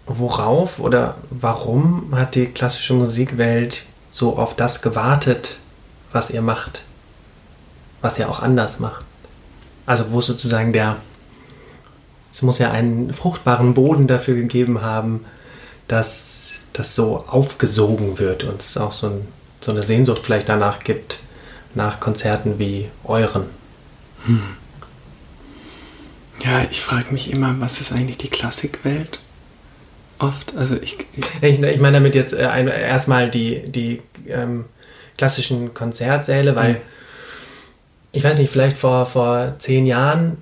[0.04, 5.58] worauf oder warum hat die klassische Musikwelt so auf das gewartet,
[6.12, 6.82] was ihr macht,
[8.02, 9.04] was ihr auch anders macht?
[9.86, 10.96] Also wo sozusagen der,
[12.30, 15.24] es muss ja einen fruchtbaren Boden dafür gegeben haben,
[15.88, 19.28] dass das so aufgesogen wird und es auch so, ein,
[19.60, 21.20] so eine Sehnsucht vielleicht danach gibt,
[21.74, 23.44] nach Konzerten wie euren.
[24.26, 24.42] Hm.
[26.44, 29.20] Ja, ich frage mich immer, was ist eigentlich die Klassikwelt?
[30.18, 30.98] Oft, also ich.
[31.40, 34.64] Ich, ich meine damit jetzt äh, erstmal die, die ähm,
[35.18, 36.78] klassischen Konzertsäle, weil mhm.
[38.16, 40.38] Ich weiß nicht, vielleicht vor, vor zehn Jahren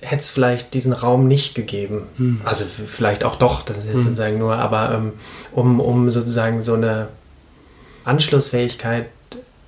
[0.00, 2.02] hätte es vielleicht diesen Raum nicht gegeben.
[2.18, 2.40] Mhm.
[2.44, 4.02] Also vielleicht auch doch, das ist jetzt mhm.
[4.02, 5.12] sozusagen nur, aber ähm,
[5.52, 7.08] um, um sozusagen so eine
[8.04, 9.06] Anschlussfähigkeit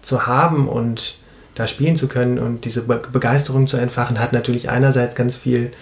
[0.03, 1.19] zu haben und
[1.55, 5.73] da spielen zu können und diese Be Begeisterung zu entfachen, hat natürlich einerseits ganz viel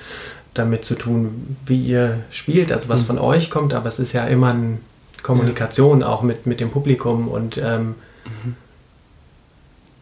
[0.54, 3.06] damit zu tun, wie ihr spielt, also was mhm.
[3.06, 4.78] von euch kommt, aber es ist ja immer eine
[5.22, 6.06] Kommunikation ja.
[6.06, 8.56] auch mit, mit dem Publikum und ähm, mhm.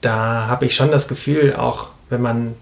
[0.04, 2.54] Da habe ich schon das Gefühl, auch wenn man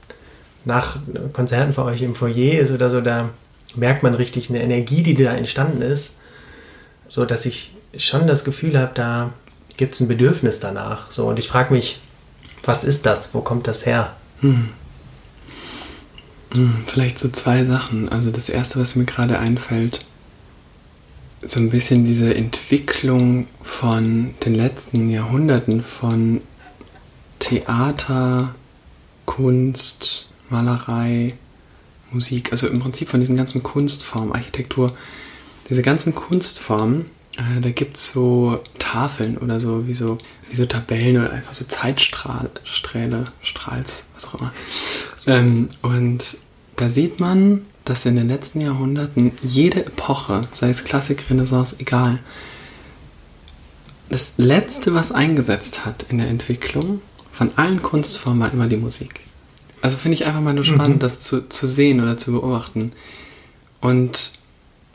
[0.65, 0.97] nach
[1.33, 3.31] Konzerten für euch im Foyer ist oder so, da
[3.75, 6.15] merkt man richtig eine Energie, die da entstanden ist,
[7.09, 9.33] so dass ich schon das Gefühl habe, da
[9.77, 11.11] gibt es ein Bedürfnis danach.
[11.11, 12.01] So und ich frage mich,
[12.65, 13.35] was ist das?
[13.35, 14.15] Wo kommt das her?
[14.41, 14.69] Mhm.
[16.55, 18.09] Hm, vielleicht so zwei Sachen.
[18.09, 20.05] Also das erste, was mir gerade einfällt,
[21.45, 26.41] so ein bisschen diese Entwicklung von den letzten Jahrhunderten von
[27.43, 28.55] Theater,
[29.27, 31.35] Kunst, Malerei,
[32.13, 34.93] Musik, also im Prinzip von diesen ganzen Kunstformen, Architektur,
[35.69, 40.19] diese ganzen Kunstformen, äh, da gibt es so Tafeln oder so wie, so,
[40.51, 42.53] wie so Tabellen oder einfach so Zeitsträhle,
[43.43, 44.53] Strahls, was auch immer.
[45.27, 46.37] Ähm, und
[46.77, 52.21] da sieht man, dass in den letzten Jahrhunderten jede Epoche, sei es Klassik, Renaissance, egal,
[54.11, 57.01] das Letzte, was eingesetzt hat in der Entwicklung
[57.33, 59.21] von allen Kunstformen, war immer die Musik.
[59.81, 61.01] Also finde ich einfach mal nur spannend, mhm.
[61.01, 62.93] das zu, zu sehen oder zu beobachten.
[63.81, 64.33] Und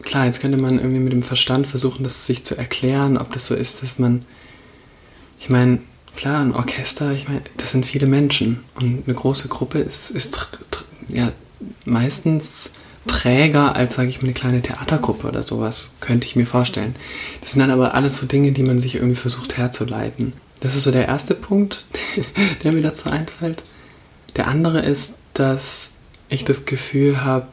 [0.02, 3.47] klar, jetzt könnte man irgendwie mit dem Verstand versuchen, das sich zu erklären, ob das
[3.47, 4.23] so ist, dass man,
[5.39, 5.80] ich meine,
[6.15, 10.47] klar, ein Orchester, ich meine, das sind viele Menschen und eine große Gruppe ist, ist
[11.10, 11.32] ja
[11.86, 12.71] meistens
[13.08, 16.95] träger als, sage ich mal, eine kleine Theatergruppe oder sowas, könnte ich mir vorstellen.
[17.41, 20.34] Das sind dann aber alles so Dinge, die man sich irgendwie versucht herzuleiten.
[20.60, 21.86] Das ist so der erste Punkt,
[22.63, 23.63] der mir dazu einfällt.
[24.36, 25.96] Der andere ist, dass
[26.30, 27.48] ich das Gefühl habe,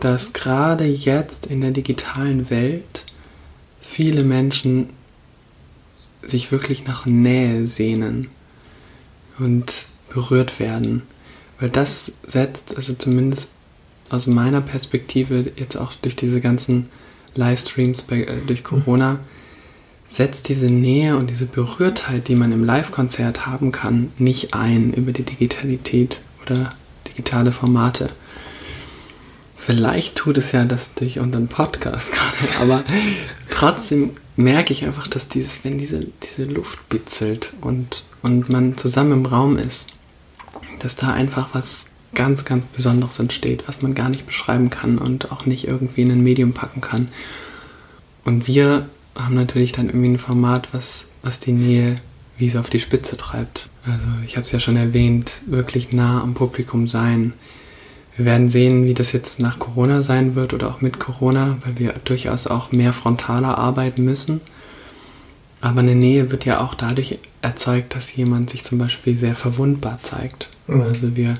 [0.00, 3.04] dass gerade jetzt in der digitalen Welt
[3.80, 4.90] viele Menschen
[6.22, 8.28] sich wirklich nach Nähe sehnen
[9.38, 11.02] und berührt werden.
[11.58, 13.54] Weil das setzt, also zumindest
[14.08, 16.88] aus meiner Perspektive, jetzt auch durch diese ganzen
[17.34, 19.18] Livestreams bei, äh, durch Corona,
[20.10, 25.12] setzt diese Nähe und diese Berührtheit, die man im Live-Konzert haben kann, nicht ein über
[25.12, 26.70] die Digitalität oder
[27.06, 28.08] digitale Formate.
[29.56, 32.12] Vielleicht tut es ja das durch unseren Podcast
[32.60, 32.84] gerade, aber
[33.50, 39.12] trotzdem merke ich einfach, dass dieses, wenn diese, diese Luft bitzelt und, und man zusammen
[39.12, 39.92] im Raum ist,
[40.80, 45.30] dass da einfach was ganz, ganz Besonderes entsteht, was man gar nicht beschreiben kann und
[45.30, 47.08] auch nicht irgendwie in ein Medium packen kann.
[48.24, 48.88] Und wir
[49.24, 51.96] haben natürlich dann irgendwie ein Format, was, was die Nähe
[52.38, 53.68] wie so auf die Spitze treibt.
[53.84, 57.34] Also ich habe es ja schon erwähnt, wirklich nah am Publikum sein.
[58.16, 61.78] Wir werden sehen, wie das jetzt nach Corona sein wird oder auch mit Corona, weil
[61.78, 64.40] wir durchaus auch mehr frontaler arbeiten müssen.
[65.60, 69.98] Aber eine Nähe wird ja auch dadurch erzeugt, dass jemand sich zum Beispiel sehr verwundbar
[70.02, 70.48] zeigt.
[70.66, 70.82] Mhm.
[70.82, 71.34] Also wir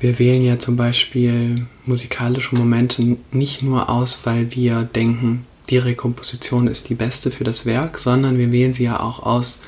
[0.00, 6.66] wir wählen ja zum Beispiel musikalische Momente nicht nur aus, weil wir denken, die Rekomposition
[6.68, 9.62] ist die beste für das Werk, sondern wir wählen sie ja auch aus,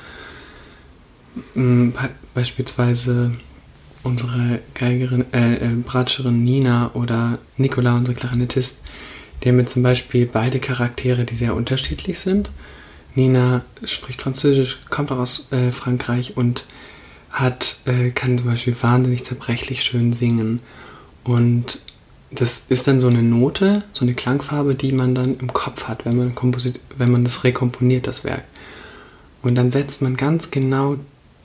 [2.33, 3.31] beispielsweise
[4.03, 8.85] unsere Geigerin, äh, äh, Bratscherin Nina oder Nicola, unser Klarinettist,
[9.43, 12.49] der mit zum Beispiel beide Charaktere, die sehr unterschiedlich sind.
[13.15, 16.65] Nina spricht Französisch, kommt auch aus äh, Frankreich und
[17.31, 20.61] hat, äh, kann zum Beispiel wahnsinnig zerbrechlich schön singen.
[21.23, 21.79] Und
[22.31, 26.05] das ist dann so eine Note, so eine Klangfarbe, die man dann im Kopf hat,
[26.05, 28.43] wenn man, Komposit wenn man das rekomponiert, das Werk.
[29.41, 30.97] Und dann setzt man ganz genau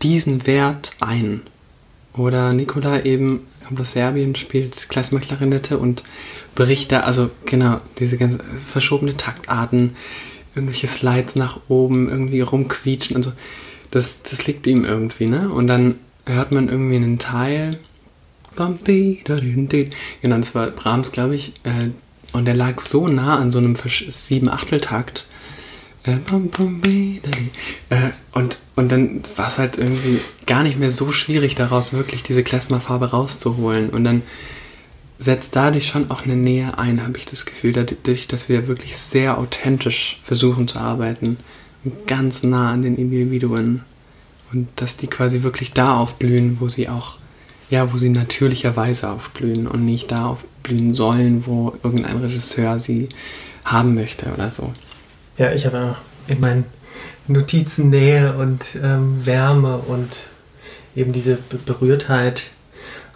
[0.02, 1.42] diesen Wert ein.
[2.16, 6.02] Oder Nikola eben kommt aus Serbien, spielt Klezmer-Klarinette und
[6.54, 9.96] bricht da, also genau, diese ganz verschobene Taktarten,
[10.54, 13.32] irgendwelche Slides nach oben, irgendwie rumquietschen und so
[13.94, 15.48] das, das liegt ihm irgendwie, ne?
[15.48, 17.78] Und dann hört man irgendwie einen Teil.
[20.22, 21.54] Genau, das war Brahms, glaube ich.
[21.64, 21.90] Äh,
[22.32, 25.26] und der lag so nah an so einem Sieben-Achtel-Takt.
[26.04, 26.18] Äh,
[27.90, 32.22] äh, und, und dann war es halt irgendwie gar nicht mehr so schwierig, daraus wirklich
[32.22, 33.90] diese Klezmer-Farbe rauszuholen.
[33.90, 34.22] Und dann
[35.18, 38.98] setzt dadurch schon auch eine Nähe ein, habe ich das Gefühl, dadurch, dass wir wirklich
[38.98, 41.38] sehr authentisch versuchen zu arbeiten
[42.06, 43.82] ganz nah an den Individuen
[44.52, 47.18] und dass die quasi wirklich da aufblühen, wo sie auch,
[47.70, 53.08] ja, wo sie natürlicherweise aufblühen und nicht da aufblühen sollen, wo irgendein Regisseur sie
[53.64, 54.72] haben möchte oder so.
[55.38, 55.96] Ja, ich habe
[56.28, 56.64] in meinen
[57.26, 60.10] Notizen Nähe und ähm, Wärme und
[60.94, 62.50] eben diese Berührtheit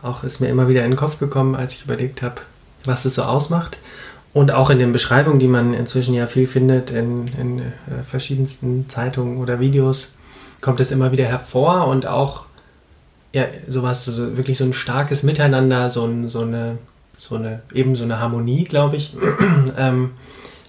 [0.02, 2.36] auch ist mir immer wieder in den Kopf gekommen, als ich überlegt habe,
[2.84, 3.78] was es so ausmacht.
[4.32, 8.88] Und auch in den Beschreibungen, die man inzwischen ja viel findet in, in äh, verschiedensten
[8.88, 10.14] Zeitungen oder Videos,
[10.60, 12.44] kommt es immer wieder hervor und auch
[13.32, 16.78] ja, sowas, so, wirklich so ein starkes Miteinander, so, ein, so, eine,
[17.18, 19.14] so eine, eben so eine Harmonie, glaube ich,
[19.78, 20.12] ähm,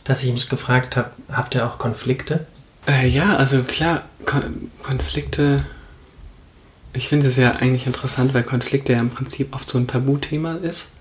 [0.04, 2.46] dass ich mich gefragt habe, habt ihr auch Konflikte?
[2.88, 5.66] Äh, ja, also klar, Kon Konflikte,
[6.94, 10.56] ich finde es ja eigentlich interessant, weil Konflikte ja im Prinzip oft so ein Tabuthema
[10.56, 10.92] ist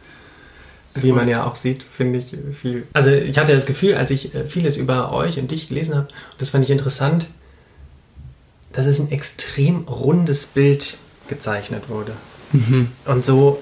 [1.03, 2.87] wie man ja auch sieht, finde ich viel.
[2.93, 6.09] Also ich hatte das Gefühl, als ich äh, vieles über euch und dich gelesen habe,
[6.39, 7.27] das fand ich interessant,
[8.73, 12.13] dass es ein extrem rundes Bild gezeichnet wurde.
[12.53, 12.91] Mhm.
[13.05, 13.61] Und so,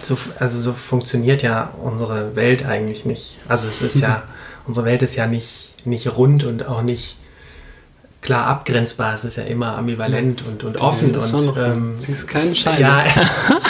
[0.00, 3.38] so, also so funktioniert ja unsere Welt eigentlich nicht.
[3.48, 4.02] Also es ist mhm.
[4.02, 4.22] ja,
[4.66, 7.16] unsere Welt ist ja nicht, nicht rund und auch nicht
[8.22, 9.14] klar abgrenzbar.
[9.14, 11.14] Es ist ja immer ambivalent und, und offen.
[11.14, 12.82] Und, ähm, Sie ist keine Scheibe.
[12.82, 13.04] Ja,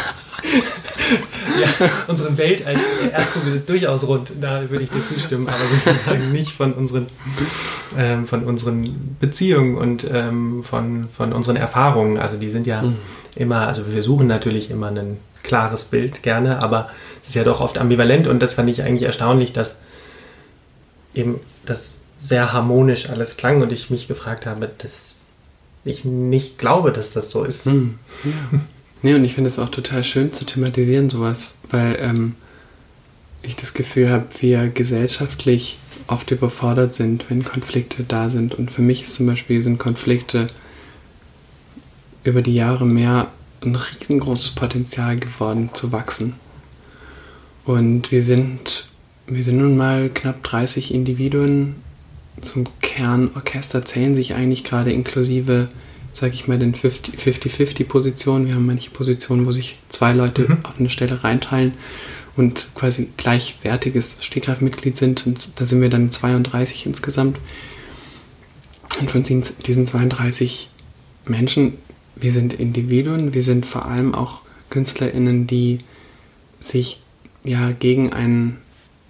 [1.61, 2.81] ja, unsere Welt als
[3.13, 7.07] Erdkugel ist durchaus rund, da würde ich dir zustimmen, aber sozusagen nicht von unseren,
[7.97, 12.19] ähm, von unseren Beziehungen und ähm, von, von unseren Erfahrungen.
[12.19, 12.97] Also die sind ja mhm.
[13.37, 16.91] immer, also wir suchen natürlich immer ein klares Bild gerne, aber
[17.23, 19.77] es ist ja doch oft ambivalent und das fand ich eigentlich erstaunlich, dass
[21.15, 25.27] eben das sehr harmonisch alles klang und ich mich gefragt habe, dass
[25.85, 27.67] ich nicht glaube, dass das so ist.
[27.67, 27.99] Mhm.
[28.25, 28.61] Ja.
[29.07, 32.35] Nee, und ich finde es auch total schön zu thematisieren, sowas, weil ähm,
[33.41, 35.79] ich das Gefühl habe, wir gesellschaftlich
[36.09, 38.57] oft überfordert sind, wenn Konflikte da sind.
[38.57, 40.49] Und für mich ist zum Beispiel sind Konflikte
[42.25, 43.31] über die Jahre mehr
[43.65, 46.33] ein riesengroßes Potenzial geworden zu wachsen.
[47.65, 48.89] Und wir sind,
[49.29, 51.77] wir sind nun mal knapp 30 Individuen.
[52.43, 55.69] Zum Kernorchester zählen sich eigentlich gerade inklusive,
[56.17, 58.47] sag ich mal, den 50-50-Positionen.
[58.47, 60.59] Wir haben manche Positionen, wo sich zwei Leute mhm.
[60.63, 61.75] auf eine Stelle reinteilen
[62.37, 65.27] und quasi gleichwertiges Stegreifmitglied sind.
[65.27, 67.39] Und da sind wir dann 32 insgesamt.
[68.99, 70.71] Und von diesen 32
[71.27, 71.75] Menschen,
[72.15, 74.41] wir sind Individuen, wir sind vor allem auch
[74.71, 75.79] KünstlerInnen, die
[76.61, 77.03] sich
[77.45, 78.57] ja gegen ein,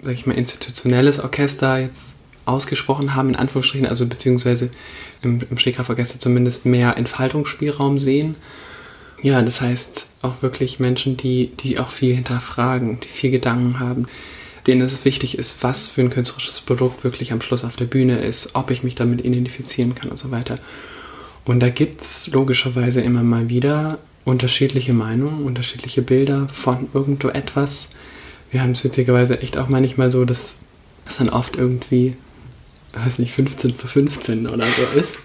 [0.03, 2.16] sag ich mal, institutionelles Orchester jetzt
[2.47, 4.71] ausgesprochen haben, in Anführungsstrichen, also beziehungsweise
[5.23, 8.37] im, im Stegreiforchester zumindest mehr Entfaltungsspielraum sehen.
[9.23, 14.07] Ja, das heißt auch wirklich Menschen, die, die auch viel hinterfragen, die viel Gedanken haben,
[14.67, 18.19] denen es wichtig ist, was für ein künstlerisches Produkt wirklich am Schluss auf der Bühne
[18.19, 20.57] ist, ob ich mich damit identifizieren kann und so weiter.
[21.45, 27.91] Und da gibt es logischerweise immer mal wieder unterschiedliche Meinungen, unterschiedliche Bilder von irgendwo etwas.
[28.51, 30.57] Wir haben es witzigerweise echt auch manchmal so, dass
[31.07, 32.17] es dann oft irgendwie,
[33.05, 35.21] weiß nicht, 15 zu 15 oder so ist.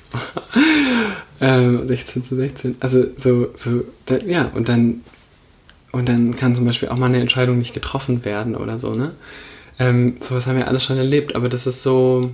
[1.41, 2.76] ähm, 16 zu 16.
[2.80, 5.01] Also so, so, da, ja, und dann,
[5.91, 9.11] und dann kann zum Beispiel auch mal eine Entscheidung nicht getroffen werden oder so, ne?
[9.80, 12.32] Ähm, sowas haben wir alles schon erlebt, aber das ist so,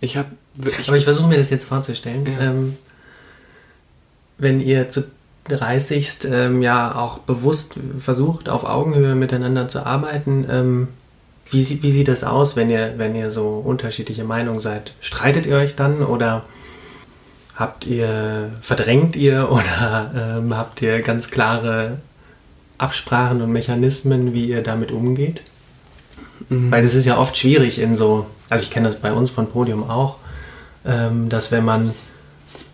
[0.00, 0.28] ich habe
[0.58, 2.26] aber ich versuche mir das jetzt vorzustellen.
[2.26, 2.50] Ja.
[2.50, 2.76] Ähm,
[4.38, 5.04] wenn ihr zu
[5.48, 6.18] 30.
[6.24, 10.88] Ähm, ja auch bewusst versucht, auf Augenhöhe miteinander zu arbeiten, ähm,
[11.50, 14.94] wie, wie sieht das aus, wenn ihr, wenn ihr so unterschiedliche Meinungen seid?
[15.00, 16.44] Streitet ihr euch dann oder
[17.54, 21.98] habt ihr, verdrängt ihr oder ähm, habt ihr ganz klare
[22.78, 25.42] Absprachen und Mechanismen, wie ihr damit umgeht?
[26.48, 26.70] Mhm.
[26.70, 29.48] Weil es ist ja oft schwierig in so, also ich kenne das bei uns von
[29.48, 30.16] Podium auch,
[30.84, 31.92] ähm, dass wenn man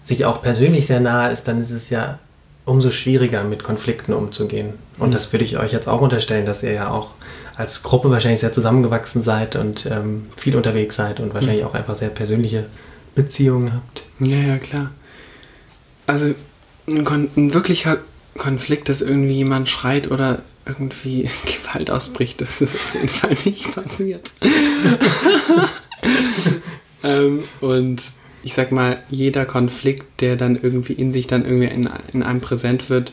[0.02, 2.18] sich auch persönlich sehr nahe ist, dann ist es ja
[2.64, 4.74] umso schwieriger, mit Konflikten umzugehen.
[4.98, 5.12] Und mhm.
[5.12, 7.10] das würde ich euch jetzt auch unterstellen, dass ihr ja auch
[7.56, 11.68] als Gruppe wahrscheinlich sehr zusammengewachsen seid und ähm, viel unterwegs seid und wahrscheinlich mhm.
[11.68, 12.66] auch einfach sehr persönliche
[13.14, 14.02] Beziehungen habt.
[14.20, 14.90] Ja, ja, klar.
[16.06, 16.34] Also
[16.86, 17.98] ein, Kon ein wirklicher
[18.38, 23.74] Konflikt, dass irgendwie jemand schreit oder irgendwie Gewalt ausbricht, das ist auf jeden Fall nicht
[23.74, 24.32] passiert.
[27.02, 28.02] ähm, und
[28.42, 32.40] ich sag mal, jeder Konflikt, der dann irgendwie in sich dann irgendwie in, in einem
[32.40, 33.12] präsent wird,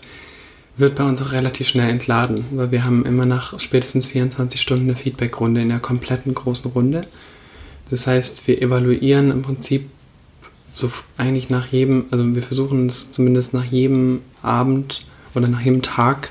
[0.78, 4.86] wird bei uns auch relativ schnell entladen, weil wir haben immer nach spätestens 24 Stunden
[4.86, 7.02] eine Feedbackrunde in der kompletten großen Runde.
[7.90, 9.90] Das heißt, wir evaluieren im Prinzip
[10.74, 15.06] so eigentlich nach jedem, also wir versuchen es zumindest nach jedem Abend
[15.36, 16.30] oder nach jedem Tag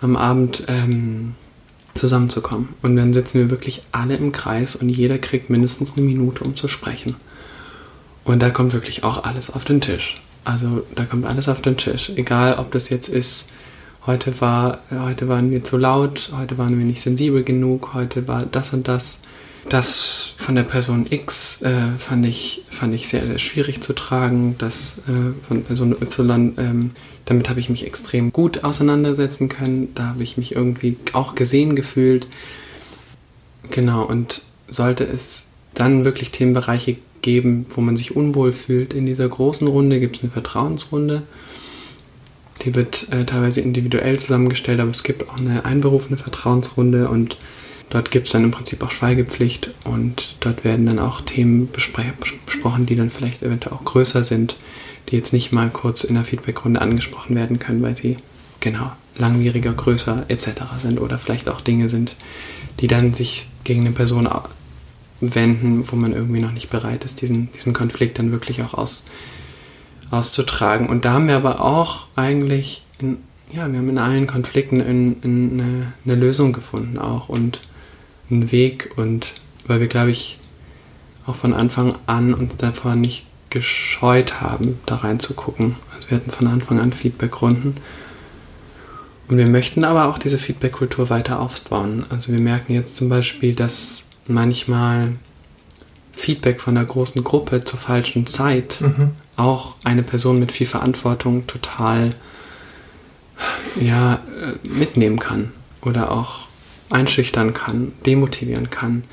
[0.00, 1.34] am Abend ähm,
[1.94, 2.70] zusammenzukommen.
[2.82, 6.54] Und dann sitzen wir wirklich alle im Kreis und jeder kriegt mindestens eine Minute, um
[6.54, 7.16] zu sprechen.
[8.28, 10.20] Und da kommt wirklich auch alles auf den Tisch.
[10.44, 12.12] Also da kommt alles auf den Tisch.
[12.14, 13.52] Egal, ob das jetzt ist,
[14.06, 18.44] heute, war, heute waren wir zu laut, heute waren wir nicht sensibel genug, heute war
[18.44, 19.22] das und das.
[19.70, 24.56] Das von der Person X äh, fand, ich, fand ich sehr, sehr schwierig zu tragen.
[24.58, 26.90] Das äh, von Person Y, ähm,
[27.24, 29.94] damit habe ich mich extrem gut auseinandersetzen können.
[29.94, 32.26] Da habe ich mich irgendwie auch gesehen gefühlt.
[33.70, 38.94] Genau, und sollte es dann wirklich Themenbereiche geben, wo man sich unwohl fühlt.
[38.94, 41.22] In dieser großen Runde gibt es eine Vertrauensrunde.
[42.62, 47.36] Die wird äh, teilweise individuell zusammengestellt, aber es gibt auch eine einberufene Vertrauensrunde und
[47.90, 52.86] dort gibt es dann im Prinzip auch Schweigepflicht und dort werden dann auch Themen besprochen,
[52.86, 54.56] die dann vielleicht eventuell auch größer sind,
[55.08, 58.16] die jetzt nicht mal kurz in der Feedbackrunde angesprochen werden können, weil sie
[58.60, 60.48] genau langwieriger, größer etc.
[60.80, 62.16] sind oder vielleicht auch Dinge sind,
[62.80, 64.26] die dann sich gegen eine Person
[65.20, 69.06] wenden, wo man irgendwie noch nicht bereit ist, diesen, diesen Konflikt dann wirklich auch aus,
[70.10, 70.88] auszutragen.
[70.88, 73.18] Und da haben wir aber auch eigentlich, in,
[73.52, 77.60] ja, wir haben in allen Konflikten in, in eine, eine, Lösung gefunden auch und
[78.30, 79.34] einen Weg und
[79.66, 80.38] weil wir, glaube ich,
[81.26, 85.76] auch von Anfang an uns davor nicht gescheut haben, da reinzugucken.
[85.94, 87.76] Also wir hatten von Anfang an Feedbackrunden.
[89.28, 92.06] Und wir möchten aber auch diese Feedback-Kultur weiter aufbauen.
[92.08, 95.14] Also wir merken jetzt zum Beispiel, dass manchmal
[96.12, 99.12] Feedback von einer großen Gruppe zur falschen Zeit mhm.
[99.36, 102.10] auch eine Person mit viel Verantwortung total
[103.80, 105.52] ja, äh, mitnehmen kann
[105.82, 106.48] oder auch
[106.90, 109.04] einschüchtern kann, demotivieren kann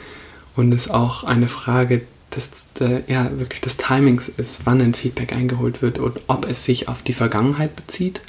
[0.55, 2.01] und es auch eine Frage
[2.35, 2.73] des,
[3.07, 7.01] ja, wirklich des Timings ist, wann ein Feedback eingeholt wird und ob es sich auf
[7.01, 8.21] die Vergangenheit bezieht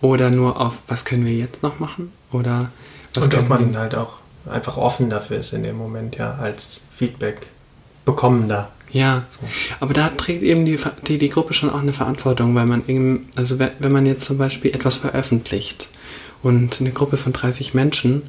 [0.00, 2.70] oder nur auf, was können wir jetzt noch machen oder
[3.14, 4.18] was und ob man halt auch
[4.50, 7.46] einfach offen dafür ist in dem Moment, ja, als Feedback
[8.04, 8.70] bekommender.
[8.90, 9.40] Ja, so.
[9.80, 13.28] aber da trägt eben die, die, die Gruppe schon auch eine Verantwortung, weil man eben,
[13.36, 15.88] also wenn man jetzt zum Beispiel etwas veröffentlicht
[16.42, 18.22] und eine Gruppe von 30 Menschen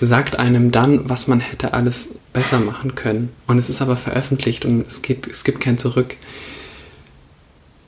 [0.00, 4.64] sagt einem dann, was man hätte alles besser machen können und es ist aber veröffentlicht
[4.64, 6.16] und es, geht, es gibt kein Zurück,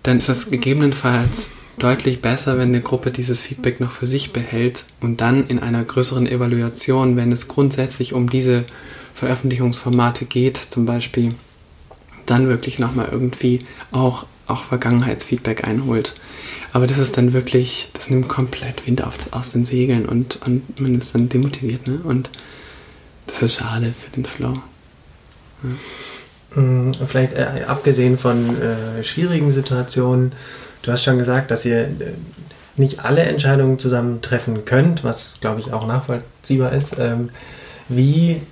[0.02, 4.84] dann ist das gegebenenfalls deutlich besser, wenn eine Gruppe dieses Feedback noch für sich behält
[5.00, 8.64] und dann in einer größeren Evaluation, wenn es grundsätzlich um diese
[9.14, 11.34] Veröffentlichungsformate geht, zum Beispiel,
[12.26, 13.60] dann wirklich nochmal irgendwie
[13.90, 16.14] auch, auch Vergangenheitsfeedback einholt.
[16.72, 20.80] Aber das ist dann wirklich, das nimmt komplett Wind auf, aus den Segeln und, und
[20.80, 21.86] man ist dann demotiviert.
[21.86, 22.00] Ne?
[22.04, 22.30] Und
[23.26, 24.54] das ist schade für den Flow.
[25.62, 26.60] Ja.
[26.60, 30.32] Mm, vielleicht äh, abgesehen von äh, schwierigen Situationen,
[30.82, 32.14] du hast schon gesagt, dass ihr äh,
[32.76, 36.96] nicht alle Entscheidungen zusammen treffen könnt, was glaube ich auch nachvollziehbar ist.
[36.98, 37.30] Ähm,
[37.88, 38.42] wie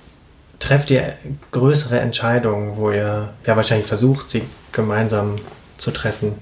[0.58, 1.14] trefft ihr
[1.52, 5.36] größere Entscheidungen, wo ihr ja wahrscheinlich versucht, sie gemeinsam
[5.78, 6.34] zu treffen?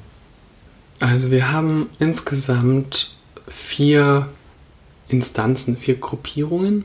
[1.00, 3.16] Also wir haben insgesamt
[3.48, 4.28] vier
[5.08, 6.84] Instanzen, vier Gruppierungen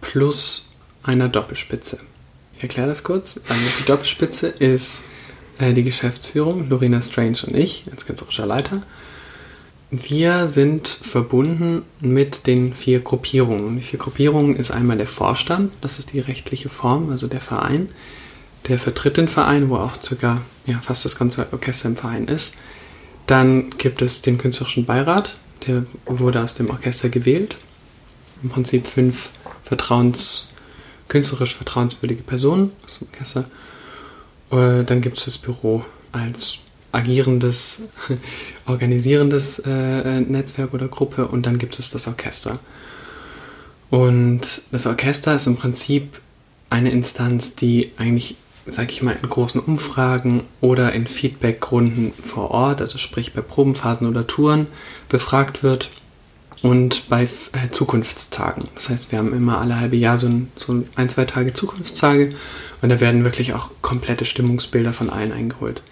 [0.00, 2.00] plus einer Doppelspitze.
[2.56, 3.42] Ich erkläre das kurz.
[3.48, 5.04] Also die Doppelspitze ist
[5.58, 8.82] äh, die Geschäftsführung, Lorena Strange und ich, als künstlerischer Leiter.
[9.90, 13.76] Wir sind verbunden mit den vier Gruppierungen.
[13.76, 17.88] Die vier Gruppierungen ist einmal der Vorstand, das ist die rechtliche Form, also der Verein.
[18.66, 22.56] Der vertritt den Verein, wo auch circa ja, fast das ganze Orchester im Verein ist.
[23.28, 25.36] Dann gibt es den künstlerischen Beirat,
[25.66, 27.56] der wurde aus dem Orchester gewählt.
[28.42, 29.30] Im Prinzip fünf
[29.62, 30.48] Vertrauens,
[31.08, 33.44] künstlerisch vertrauenswürdige Personen aus dem Orchester.
[34.50, 35.82] Äh, dann gibt es das Büro
[36.12, 36.58] als
[36.92, 37.88] agierendes,
[38.66, 42.58] organisierendes äh, Netzwerk oder Gruppe und dann gibt es das Orchester.
[43.90, 46.20] Und das Orchester ist im Prinzip
[46.70, 48.36] eine Instanz, die eigentlich,
[48.66, 54.08] sage ich mal, in großen Umfragen oder in Feedbackrunden vor Ort, also sprich bei Probenphasen
[54.08, 54.66] oder Touren,
[55.08, 55.90] befragt wird
[56.62, 58.64] und bei äh, Zukunftstagen.
[58.74, 62.30] Das heißt, wir haben immer alle halbe Jahr so ein, so ein, zwei Tage Zukunftstage
[62.82, 65.82] und da werden wirklich auch komplette Stimmungsbilder von allen eingeholt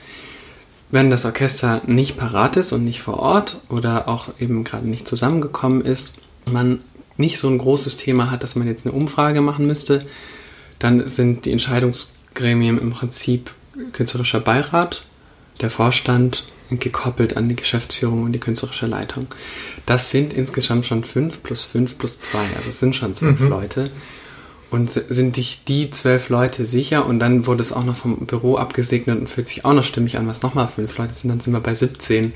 [0.94, 5.08] wenn das Orchester nicht parat ist und nicht vor Ort oder auch eben gerade nicht
[5.08, 6.18] zusammengekommen ist,
[6.50, 6.84] man
[7.16, 10.06] nicht so ein großes Thema hat, dass man jetzt eine Umfrage machen müsste,
[10.78, 13.50] dann sind die Entscheidungsgremien im Prinzip
[13.92, 15.04] künstlerischer Beirat,
[15.60, 16.44] der Vorstand
[16.80, 19.26] gekoppelt an die Geschäftsführung und die künstlerische Leitung.
[19.86, 23.48] Das sind insgesamt schon fünf plus fünf plus zwei, also es sind schon zwölf mhm.
[23.48, 23.90] Leute.
[24.70, 27.06] Und sind dich die zwölf Leute sicher?
[27.06, 30.18] Und dann wurde es auch noch vom Büro abgesegnet und fühlt sich auch noch stimmig
[30.18, 32.32] an, was nochmal fünf Leute sind, dann sind wir bei 17.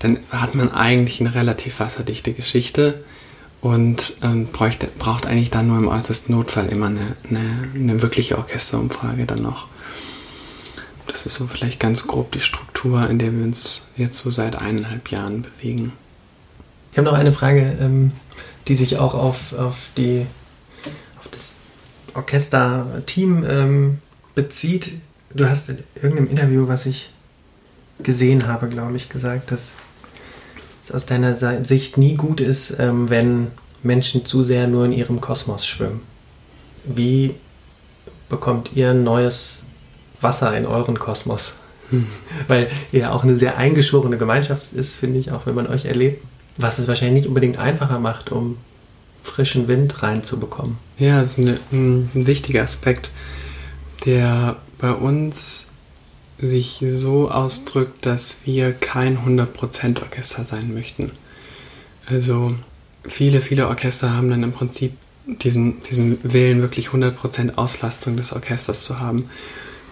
[0.00, 3.04] Dann hat man eigentlich eine relativ wasserdichte Geschichte
[3.60, 8.38] und ähm, bräuchte, braucht eigentlich dann nur im äußersten Notfall immer eine, eine, eine wirkliche
[8.38, 9.68] Orchesterumfrage dann noch.
[11.10, 14.54] Das ist so vielleicht ganz grob die Struktur, in der wir uns jetzt so seit
[14.54, 15.92] eineinhalb Jahren bewegen.
[16.92, 18.12] Ich habe noch eine Frage, ähm,
[18.68, 20.26] die sich auch auf, auf die
[22.14, 23.98] Orchesterteam ähm,
[24.34, 25.00] bezieht.
[25.34, 27.10] Du hast in irgendeinem Interview, was ich
[28.02, 29.74] gesehen habe, glaube ich, gesagt, dass
[30.84, 33.48] es aus deiner Sicht nie gut ist, ähm, wenn
[33.82, 36.02] Menschen zu sehr nur in ihrem Kosmos schwimmen.
[36.84, 37.34] Wie
[38.28, 39.64] bekommt ihr neues
[40.20, 41.54] Wasser in euren Kosmos?
[42.48, 46.22] Weil ihr auch eine sehr eingeschworene Gemeinschaft ist, finde ich, auch wenn man euch erlebt.
[46.56, 48.58] Was es wahrscheinlich nicht unbedingt einfacher macht, um
[49.22, 50.76] frischen Wind reinzubekommen.
[50.98, 53.12] Ja, das ist eine, ein, wichtiger Aspekt,
[54.04, 55.74] der bei uns
[56.40, 61.12] sich so ausdrückt, dass wir kein 100% Orchester sein möchten.
[62.06, 62.52] Also
[63.06, 64.92] viele, viele Orchester haben dann im Prinzip
[65.26, 69.28] diesen, diesen Willen, wirklich 100% Auslastung des Orchesters zu haben.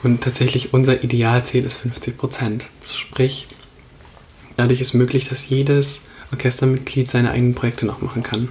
[0.03, 2.63] Und tatsächlich unser Idealziel ist 50%.
[2.89, 3.49] Sprich,
[4.57, 8.49] dadurch ist möglich, dass jedes Orchestermitglied seine eigenen Projekte noch machen kann.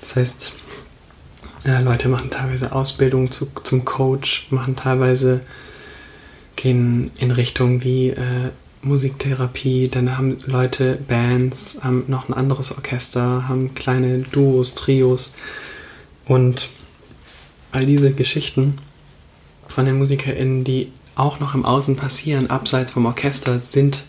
[0.00, 0.52] Das heißt,
[1.64, 5.40] ja, Leute machen teilweise Ausbildung zu, zum Coach, machen teilweise,
[6.56, 8.50] gehen in Richtung wie äh,
[8.82, 15.34] Musiktherapie, dann haben Leute Bands, haben noch ein anderes Orchester, haben kleine Duos, Trios
[16.24, 16.68] und
[17.70, 18.78] all diese Geschichten
[19.72, 24.04] von den MusikerInnen, die auch noch im Außen passieren, abseits vom Orchester, sind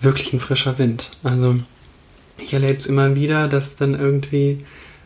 [0.00, 1.10] wirklich ein frischer Wind.
[1.22, 1.56] Also
[2.38, 4.58] ich erlebe es immer wieder, dass dann irgendwie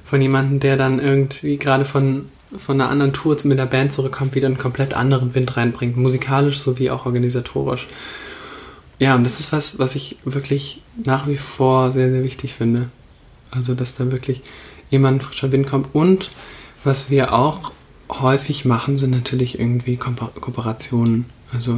[0.04, 2.26] von jemandem, der dann irgendwie gerade von,
[2.56, 6.58] von einer anderen Tour mit der Band zurückkommt, wieder einen komplett anderen Wind reinbringt, musikalisch
[6.58, 7.86] sowie auch organisatorisch.
[8.98, 12.88] Ja, und das ist was, was ich wirklich nach wie vor sehr, sehr wichtig finde.
[13.50, 14.42] Also, dass da wirklich
[14.90, 15.94] jemand frischer Wind kommt.
[15.94, 16.30] Und
[16.84, 17.72] was wir auch
[18.10, 21.26] häufig machen, sind natürlich irgendwie Ko Kooperationen.
[21.52, 21.76] Also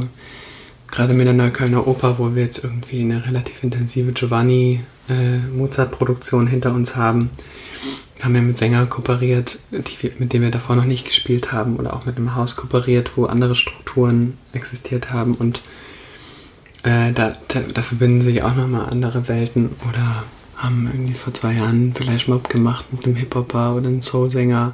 [0.89, 6.73] gerade mit der Neuköllner Oper, wo wir jetzt irgendwie eine relativ intensive Giovanni äh, hinter
[6.73, 7.29] uns haben,
[8.21, 11.95] haben wir mit Sängern kooperiert, die, mit denen wir davor noch nicht gespielt haben, oder
[11.95, 15.61] auch mit einem Haus kooperiert, wo andere Strukturen existiert haben und
[16.83, 20.23] äh, da, da, da, verbinden sich auch nochmal andere Welten oder
[20.55, 24.73] haben irgendwie vor zwei Jahren vielleicht Mob gemacht mit einem Hip-Hopper oder einem Soul-Sänger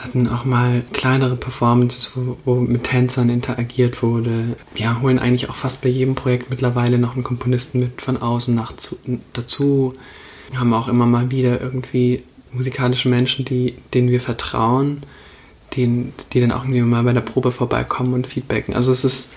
[0.00, 4.56] hatten auch mal kleinere Performances, wo, wo, mit Tänzern interagiert wurde.
[4.74, 8.54] Ja, holen eigentlich auch fast bei jedem Projekt mittlerweile noch einen Komponisten mit von außen
[8.54, 8.96] nach zu,
[9.34, 9.92] dazu.
[10.54, 15.02] Haben auch immer mal wieder irgendwie musikalische Menschen, die, denen wir vertrauen,
[15.74, 18.74] die, die dann auch irgendwie mal bei der Probe vorbeikommen und feedbacken.
[18.74, 19.32] Also es ist,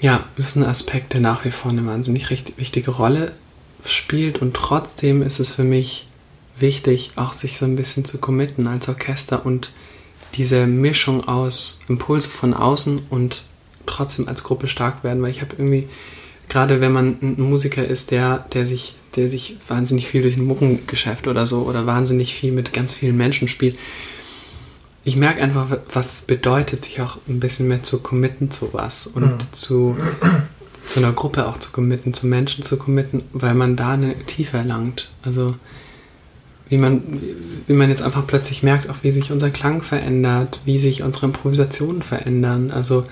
[0.00, 3.34] ja, es ist ein Aspekt, der nach wie vor eine wahnsinnig wichtige Rolle
[3.84, 6.06] spielt und trotzdem ist es für mich
[6.60, 9.70] wichtig, auch sich so ein bisschen zu committen als Orchester und
[10.34, 13.42] diese Mischung aus Impulse von außen und
[13.86, 15.88] trotzdem als Gruppe stark werden, weil ich habe irgendwie,
[16.48, 20.44] gerade wenn man ein Musiker ist, der, der sich, der sich wahnsinnig viel durch ein
[20.44, 23.78] Muckengeschäft oder so oder wahnsinnig viel mit ganz vielen Menschen spielt,
[25.02, 29.06] ich merke einfach, was es bedeutet, sich auch ein bisschen mehr zu committen zu was
[29.06, 29.52] und mhm.
[29.52, 29.96] zu,
[30.86, 34.58] zu einer Gruppe auch zu committen, zu Menschen zu committen, weil man da eine Tiefe
[34.58, 35.10] erlangt.
[35.22, 35.54] Also
[36.70, 37.02] wie man,
[37.66, 41.26] wie man jetzt einfach plötzlich merkt, auch wie sich unser Klang verändert, wie sich unsere
[41.26, 42.70] Improvisationen verändern.
[42.70, 43.04] Also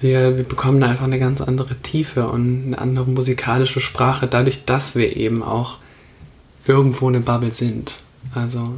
[0.00, 4.64] wir, wir bekommen da einfach eine ganz andere Tiefe und eine andere musikalische Sprache, dadurch,
[4.66, 5.78] dass wir eben auch
[6.66, 7.94] irgendwo eine Bubble sind.
[8.34, 8.74] Also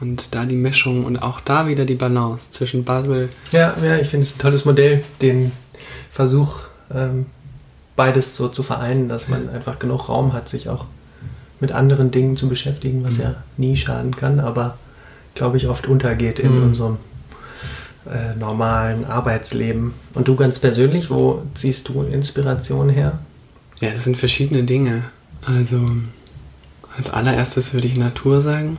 [0.00, 3.30] und da die Mischung und auch da wieder die Balance zwischen Bubble.
[3.52, 5.50] Ja, ja, ich finde es ein tolles Modell, den
[6.10, 6.60] Versuch,
[6.94, 7.26] ähm,
[7.96, 10.84] beides so zu vereinen, dass man einfach genug Raum hat, sich auch
[11.60, 13.22] mit anderen Dingen zu beschäftigen, was mhm.
[13.22, 14.78] ja nie schaden kann, aber
[15.34, 16.62] glaube ich oft untergeht in mhm.
[16.64, 16.96] unserem
[18.06, 19.92] äh, normalen Arbeitsleben.
[20.14, 23.18] Und du ganz persönlich, wo ziehst du Inspiration her?
[23.80, 25.04] Ja, das sind verschiedene Dinge.
[25.44, 25.90] Also
[26.96, 28.76] als allererstes würde ich Natur sagen.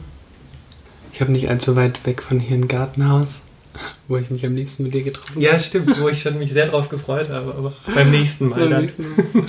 [1.13, 3.41] Ich habe nicht allzu weit weg von hier ein Gartenhaus,
[4.07, 5.45] wo ich mich am liebsten mit dir getroffen habe.
[5.45, 8.69] Ja, stimmt, wo ich schon mich sehr drauf gefreut habe, aber beim nächsten Mal.
[8.69, 9.43] Beim nächsten Mal.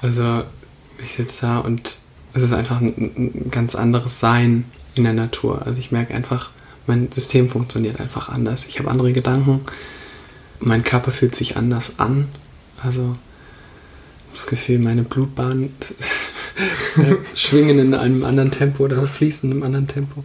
[0.00, 0.44] Also
[1.02, 1.96] ich sitze da und
[2.38, 4.64] es ist einfach ein, ein ganz anderes Sein
[4.94, 5.62] in der Natur.
[5.64, 6.50] Also ich merke einfach,
[6.86, 8.66] mein System funktioniert einfach anders.
[8.66, 9.60] Ich habe andere Gedanken.
[10.60, 12.28] Mein Körper fühlt sich anders an.
[12.82, 13.16] Also
[14.34, 15.74] das Gefühl, meine Blutbahnen
[17.34, 20.24] schwingen in einem anderen Tempo oder fließen in einem anderen Tempo.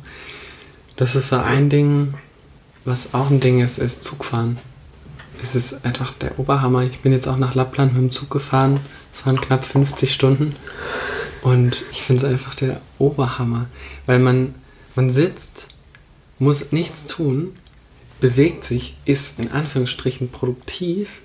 [0.96, 2.14] Das ist so ein Ding.
[2.86, 4.58] Was auch ein Ding ist, ist Zugfahren.
[5.42, 6.84] Es ist einfach der Oberhammer.
[6.84, 8.80] Ich bin jetzt auch nach Lappland mit dem Zug gefahren.
[9.14, 10.56] Es waren knapp 50 Stunden.
[11.44, 13.68] Und ich finde es einfach der Oberhammer,
[14.06, 14.56] weil man,
[14.96, 15.68] man sitzt,
[16.40, 17.54] muss nichts tun,
[18.22, 21.22] bewegt sich, ist in Anführungsstrichen produktiv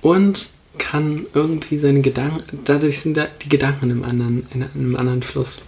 [0.00, 5.22] und kann irgendwie seine Gedanken, dadurch sind da die Gedanken einem anderen, in einem anderen
[5.22, 5.62] Fluss.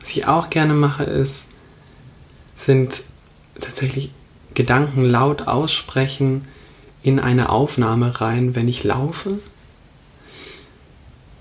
[0.00, 1.48] Was ich auch gerne mache, ist,
[2.56, 3.04] sind
[3.58, 4.10] tatsächlich
[4.52, 6.46] Gedanken laut aussprechen
[7.02, 9.38] in eine Aufnahme rein, wenn ich laufe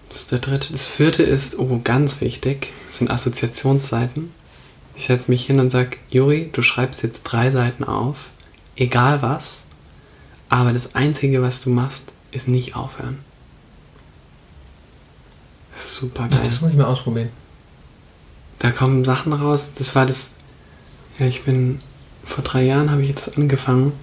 [0.10, 0.72] das ist der dritte.
[0.72, 4.32] Das vierte ist, oh, ganz wichtig, sind Assoziationsseiten.
[4.96, 8.30] Ich setze mich hin und sage, Juri, du schreibst jetzt drei Seiten auf,
[8.76, 9.62] egal was,
[10.50, 13.20] aber das Einzige, was du machst, ist nicht aufhören.
[15.76, 16.40] Super geil.
[16.44, 17.30] Das muss ich mal ausprobieren.
[18.60, 19.74] Da kommen Sachen raus.
[19.78, 20.36] Das war das.
[21.20, 21.80] Ja, ich bin.
[22.26, 23.94] Vor drei Jahren habe ich das angefangen.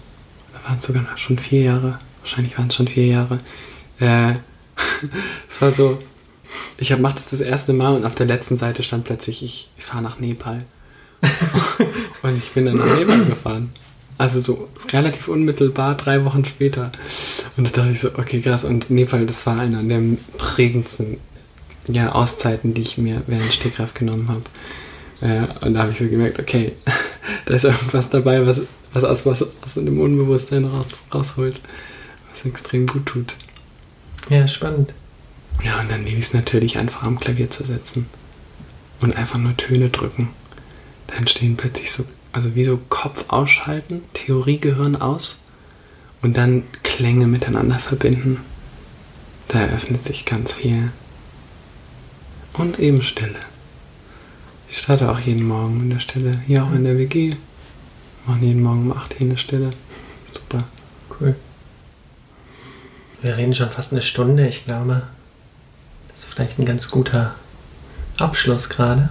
[0.52, 1.98] Da waren es sogar schon vier Jahre.
[2.20, 3.38] Wahrscheinlich waren es schon vier Jahre.
[3.98, 4.34] Äh,
[5.50, 5.98] es war so,
[6.78, 9.70] ich hab, mach das das erste Mal und auf der letzten Seite stand plötzlich, ich,
[9.76, 10.58] ich fahre nach Nepal.
[12.22, 13.72] und ich bin dann nach Nepal gefahren.
[14.16, 16.92] Also so relativ unmittelbar, drei Wochen später.
[17.56, 18.64] Und da dachte ich so, okay, krass.
[18.64, 20.00] Und Nepal, das war einer der
[20.38, 21.16] prägendsten
[21.88, 24.42] ja, Auszeiten, die ich mir während Stegreif genommen habe.
[25.20, 26.72] Äh, und da habe ich so gemerkt, okay,
[27.46, 28.62] da ist irgendwas dabei, was,
[28.92, 31.60] was aus, was aus dem Unbewusstsein raus, rausholt,
[32.30, 33.34] was extrem gut tut.
[34.28, 34.94] Ja, spannend.
[35.62, 38.06] Ja, und dann liebe ich es natürlich einfach am Klavier zu setzen
[39.00, 40.30] und einfach nur Töne drücken.
[41.06, 45.40] Da entstehen plötzlich so, also wie so Kopf ausschalten, Theoriegehirn aus
[46.22, 48.40] und dann Klänge miteinander verbinden.
[49.48, 50.90] Da eröffnet sich ganz viel.
[52.54, 53.40] Und eben Stille.
[54.68, 56.32] Ich starte auch jeden Morgen in der Stille.
[56.46, 57.34] Hier auch in der WG.
[58.26, 59.70] Machen jeden Morgen um 8 hier eine Stille.
[60.30, 60.58] Super.
[61.20, 61.36] Cool.
[63.24, 64.46] Wir reden schon fast eine Stunde.
[64.46, 65.00] Ich glaube,
[66.12, 67.34] das ist vielleicht ein ganz guter
[68.18, 69.08] Abschluss gerade.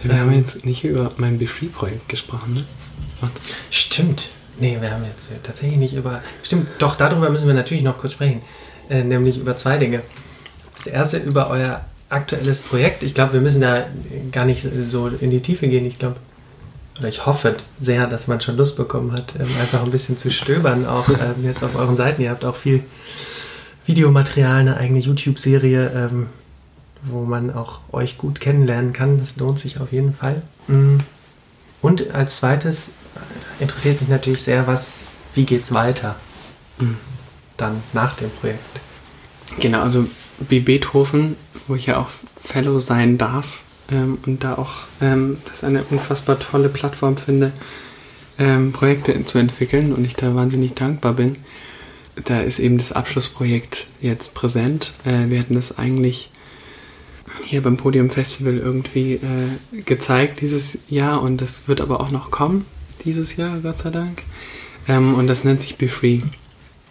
[0.00, 2.64] Wir ähm, haben jetzt nicht über mein BeFree-Projekt gesprochen, ne?
[3.72, 4.28] Stimmt.
[4.60, 6.22] Nee, wir haben jetzt tatsächlich nicht über.
[6.44, 8.42] Stimmt, doch, darüber müssen wir natürlich noch kurz sprechen.
[8.88, 10.02] Äh, nämlich über zwei Dinge.
[10.76, 13.02] Das erste über euer aktuelles Projekt.
[13.02, 13.86] Ich glaube, wir müssen da
[14.30, 15.84] gar nicht so in die Tiefe gehen.
[15.84, 16.14] Ich glaube,
[16.98, 20.30] oder ich hoffe sehr, dass man schon Lust bekommen hat, ähm, einfach ein bisschen zu
[20.30, 22.22] stöbern, auch ähm, jetzt auf euren Seiten.
[22.22, 22.82] Ihr habt auch viel
[23.84, 26.28] Videomaterial, eine eigene YouTube-Serie, ähm,
[27.02, 29.18] wo man auch euch gut kennenlernen kann.
[29.18, 30.42] Das lohnt sich auf jeden Fall.
[30.66, 30.98] Mm.
[31.82, 36.16] Und als zweites äh, interessiert mich natürlich sehr, was, wie geht's weiter
[36.78, 36.96] mhm.
[37.56, 38.80] dann nach dem Projekt?
[39.60, 40.06] Genau, also
[40.40, 41.36] wie Beethoven,
[41.68, 42.08] wo ich ja auch
[42.42, 47.52] Fellow sein darf ähm, und da auch ähm, das eine unfassbar tolle Plattform finde,
[48.38, 51.36] ähm, Projekte zu entwickeln und ich da wahnsinnig dankbar bin.
[52.24, 54.92] Da ist eben das Abschlussprojekt jetzt präsent.
[55.04, 56.30] Äh, wir hatten das eigentlich
[57.44, 62.30] hier beim Podium Festival irgendwie äh, gezeigt dieses Jahr und das wird aber auch noch
[62.30, 62.64] kommen
[63.04, 64.22] dieses Jahr, Gott sei Dank.
[64.88, 66.20] Ähm, und das nennt sich Be Free.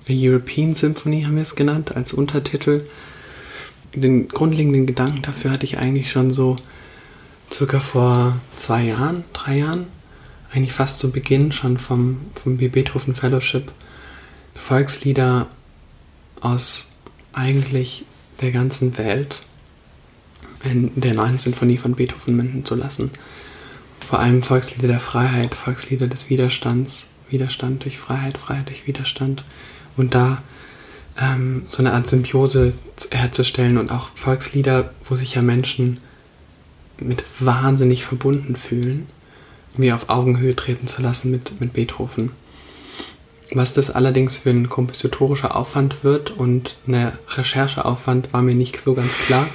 [0.08, 2.84] A European Symphony haben wir es genannt als Untertitel.
[3.94, 6.56] Den grundlegenden Gedanken dafür hatte ich eigentlich schon so
[7.52, 9.88] circa vor zwei Jahren, drei Jahren,
[10.52, 13.72] eigentlich fast zu Beginn schon vom, vom Beethoven Fellowship,
[14.54, 15.48] Volkslieder
[16.42, 16.92] aus
[17.34, 18.06] eigentlich
[18.42, 19.42] der ganzen Welt
[20.64, 23.12] in der neuen Sinfonie von Beethoven münden zu lassen.
[24.00, 29.44] Vor allem Volkslieder der Freiheit, Volkslieder des Widerstands, Widerstand durch Freiheit, Freiheit durch Widerstand.
[29.98, 30.38] Und da
[31.20, 32.74] ähm, so eine Art Symbiose
[33.12, 36.00] herzustellen und auch Volkslieder, wo sich ja Menschen
[37.00, 39.08] mit wahnsinnig verbunden fühlen,
[39.78, 42.32] wie auf Augenhöhe treten zu lassen mit, mit Beethoven.
[43.54, 48.94] Was das allerdings für ein kompositorischer Aufwand wird und eine Rechercheaufwand war mir nicht so
[48.96, 49.48] ganz klar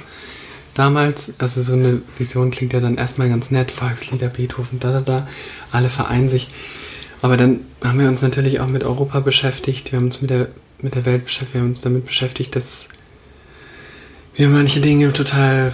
[0.73, 1.33] damals.
[1.37, 5.27] Also so eine Vision klingt ja dann erstmal ganz nett, Volkslieder, Beethoven, da, da, da,
[5.71, 6.47] alle vereinen sich.
[7.21, 10.47] Aber dann haben wir uns natürlich auch mit Europa beschäftigt, wir haben uns mit der,
[10.81, 12.89] mit der Welt beschäftigt, wir haben uns damit beschäftigt, dass
[14.35, 15.73] wir manche Dinge total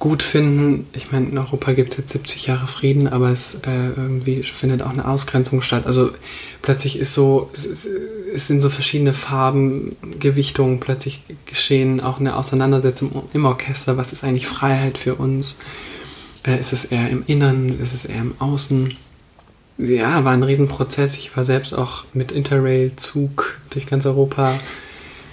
[0.00, 0.86] gut finden.
[0.94, 4.82] Ich meine, in Europa gibt es jetzt 70 Jahre Frieden, aber es äh, irgendwie findet
[4.82, 5.86] auch eine Ausgrenzung statt.
[5.86, 6.10] Also
[6.62, 13.28] plötzlich ist so, es, es sind so verschiedene Farben, Gewichtungen plötzlich geschehen, auch eine Auseinandersetzung
[13.34, 13.98] im Orchester.
[13.98, 15.60] Was ist eigentlich Freiheit für uns?
[16.46, 17.68] Äh, ist es eher im Innern?
[17.68, 18.96] Ist es eher im Außen?
[19.76, 21.18] Ja, war ein Riesenprozess.
[21.18, 24.58] Ich war selbst auch mit Interrail-Zug durch ganz Europa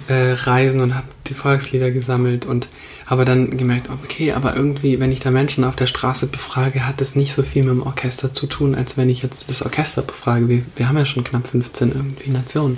[0.09, 2.68] äh, reisen und habe die Volkslieder gesammelt und
[3.08, 6.99] habe dann gemerkt, okay, aber irgendwie, wenn ich da Menschen auf der Straße befrage, hat
[7.01, 10.01] das nicht so viel mit dem Orchester zu tun, als wenn ich jetzt das Orchester
[10.01, 10.49] befrage.
[10.49, 12.78] Wir, wir haben ja schon knapp 15 irgendwie Nationen.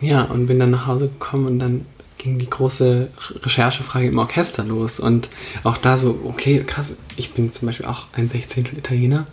[0.00, 1.84] Ja, und bin dann nach Hause gekommen und dann
[2.16, 3.10] ging die große
[3.42, 4.98] Recherchefrage im Orchester los.
[4.98, 5.28] Und
[5.64, 9.26] auch da so, okay, krass, ich bin zum Beispiel auch ein Sechzehntel Italiener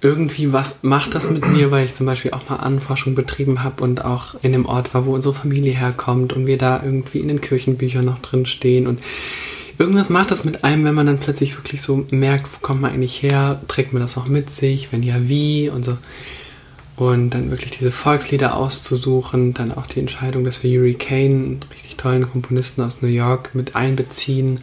[0.00, 3.82] irgendwie was macht das mit mir, weil ich zum Beispiel auch mal Anforschung betrieben habe
[3.82, 7.28] und auch in dem Ort war, wo unsere Familie herkommt und wir da irgendwie in
[7.28, 8.86] den Kirchenbüchern noch drin stehen.
[8.86, 9.00] Und
[9.78, 12.92] irgendwas macht das mit einem, wenn man dann plötzlich wirklich so merkt, wo kommt man
[12.92, 15.70] eigentlich her, trägt man das auch mit sich, wenn ja, wie?
[15.70, 15.96] Und so.
[16.96, 21.60] Und dann wirklich diese Volkslieder auszusuchen, dann auch die Entscheidung, dass wir Yuri Kane, einen
[21.72, 24.60] richtig tollen Komponisten aus New York, mit einbeziehen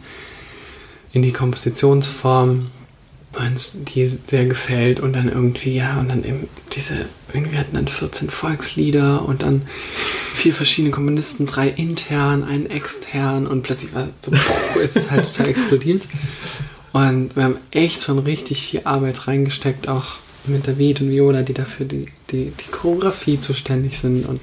[1.12, 2.68] in die Kompositionsform
[3.38, 7.88] eins, die sehr gefällt und dann irgendwie, ja, und dann eben diese, irgendwie hatten dann
[7.88, 9.62] 14 Volkslieder und dann
[10.34, 15.26] vier verschiedene Komponisten, drei intern, einen extern und plötzlich war so, pff, ist es halt
[15.26, 16.02] total explodiert.
[16.92, 21.54] Und wir haben echt schon richtig viel Arbeit reingesteckt, auch mit David und Viola, die
[21.54, 24.40] dafür die, die, die Choreografie zuständig sind und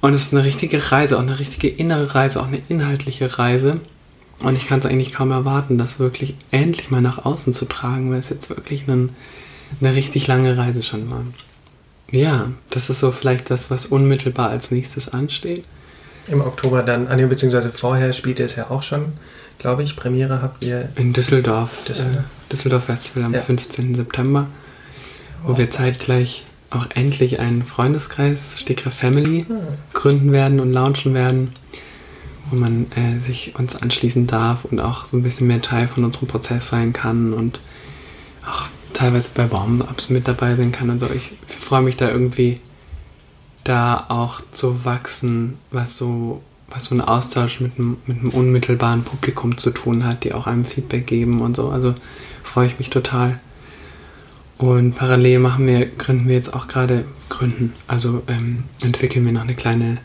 [0.00, 3.80] und es ist eine richtige Reise, auch eine richtige innere Reise, auch eine inhaltliche Reise.
[4.40, 8.10] Und ich kann es eigentlich kaum erwarten, das wirklich endlich mal nach außen zu tragen,
[8.10, 9.10] weil es jetzt wirklich ein,
[9.80, 11.22] eine richtig lange Reise schon war.
[12.10, 15.64] Ja, das ist so vielleicht das, was unmittelbar als nächstes ansteht.
[16.28, 19.12] Im Oktober dann, ah, beziehungsweise vorher spielt ihr es ja auch schon,
[19.58, 19.96] glaube ich.
[19.96, 20.88] Premiere habt ihr.
[20.94, 21.84] In Düsseldorf.
[21.84, 23.40] Düsseldorf, äh, Düsseldorf Festival am ja.
[23.40, 23.94] 15.
[23.94, 24.46] September,
[25.42, 25.58] wo oh.
[25.58, 29.56] wir zeitgleich auch endlich einen Freundeskreis, Stegrer Family, hm.
[29.94, 31.54] gründen werden und launchen werden
[32.50, 36.04] wo man äh, sich uns anschließen darf und auch so ein bisschen mehr Teil von
[36.04, 37.60] unserem Prozess sein kann und
[38.46, 41.06] auch teilweise bei Warm-Ups mit dabei sein kann und so.
[41.14, 42.60] Ich freue mich da irgendwie
[43.64, 49.04] da auch zu wachsen, was so, was so ein Austausch mit einem, mit einem unmittelbaren
[49.04, 51.68] Publikum zu tun hat, die auch einem Feedback geben und so.
[51.68, 51.94] Also
[52.42, 53.38] freue ich mich total.
[54.56, 59.42] Und parallel machen wir, gründen wir jetzt auch gerade, gründen, also ähm, entwickeln wir noch
[59.42, 59.98] eine kleine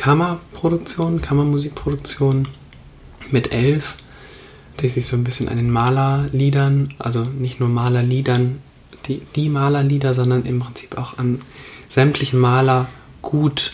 [0.00, 2.48] Kammerproduktion, Kammermusikproduktion
[3.30, 3.96] mit elf
[4.82, 8.60] die sich so ein bisschen an den Malerliedern, also nicht nur Malerliedern,
[9.06, 11.42] die, die Malerlieder, sondern im Prinzip auch an
[11.88, 12.88] sämtlichen Maler
[13.22, 13.72] gut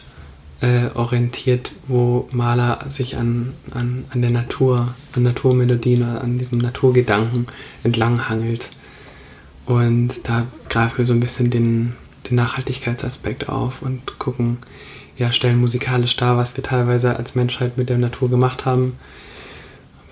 [0.60, 7.46] äh, orientiert, wo Maler sich an, an, an der Natur, an Naturmelodien, an diesem Naturgedanken
[7.84, 8.70] entlanghangelt.
[9.66, 11.94] Und da greifen wir so ein bisschen den,
[12.28, 14.58] den Nachhaltigkeitsaspekt auf und gucken,
[15.16, 18.98] ja, stellen musikalisch dar, was wir teilweise als Menschheit mit der Natur gemacht haben,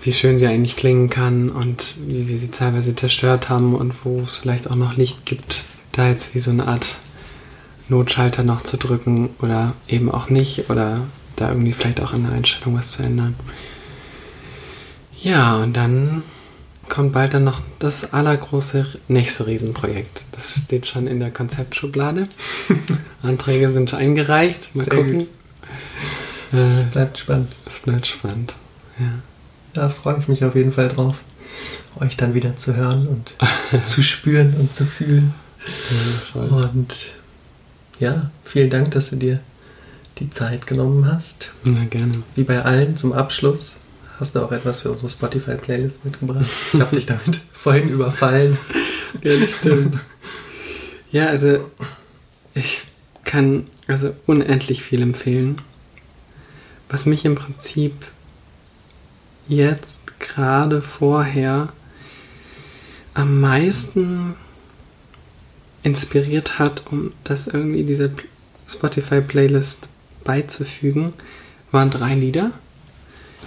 [0.01, 4.21] wie schön sie eigentlich klingen kann und wie wir sie teilweise zerstört haben und wo
[4.21, 6.97] es vielleicht auch noch Licht gibt, da jetzt wie so eine Art
[7.87, 11.01] Notschalter noch zu drücken oder eben auch nicht oder
[11.35, 13.35] da irgendwie vielleicht auch in der Einstellung was zu ändern.
[15.21, 16.23] Ja, und dann
[16.89, 20.25] kommt bald dann noch das allergroße nächste Riesenprojekt.
[20.33, 22.27] Das steht schon in der Konzeptschublade.
[23.21, 24.75] Anträge sind schon eingereicht.
[24.75, 25.27] Mal Sehr gucken.
[26.51, 27.51] Es äh, bleibt spannend.
[27.65, 28.53] Es bleibt spannend.
[28.99, 29.13] Ja.
[29.73, 31.17] Da freue ich mich auf jeden Fall drauf,
[31.99, 35.33] euch dann wieder zu hören und zu spüren und zu fühlen.
[36.33, 36.95] Ja, und
[37.99, 39.39] ja, vielen Dank, dass du dir
[40.19, 41.51] die Zeit genommen hast.
[41.63, 42.13] Na, gerne.
[42.35, 43.79] Wie bei allen zum Abschluss
[44.19, 46.45] hast du auch etwas für unsere Spotify-Playlist mitgebracht.
[46.73, 48.57] Ich habe dich damit vorhin überfallen.
[49.21, 49.99] Ja, das stimmt.
[51.11, 51.69] Ja, also
[52.53, 52.83] ich
[53.23, 55.61] kann also unendlich viel empfehlen.
[56.89, 57.93] Was mich im Prinzip
[59.47, 61.69] jetzt gerade vorher
[63.13, 64.35] am meisten
[65.83, 68.09] inspiriert hat, um das irgendwie dieser
[68.67, 69.89] Spotify-Playlist
[70.23, 71.13] beizufügen,
[71.71, 72.51] waren drei Lieder.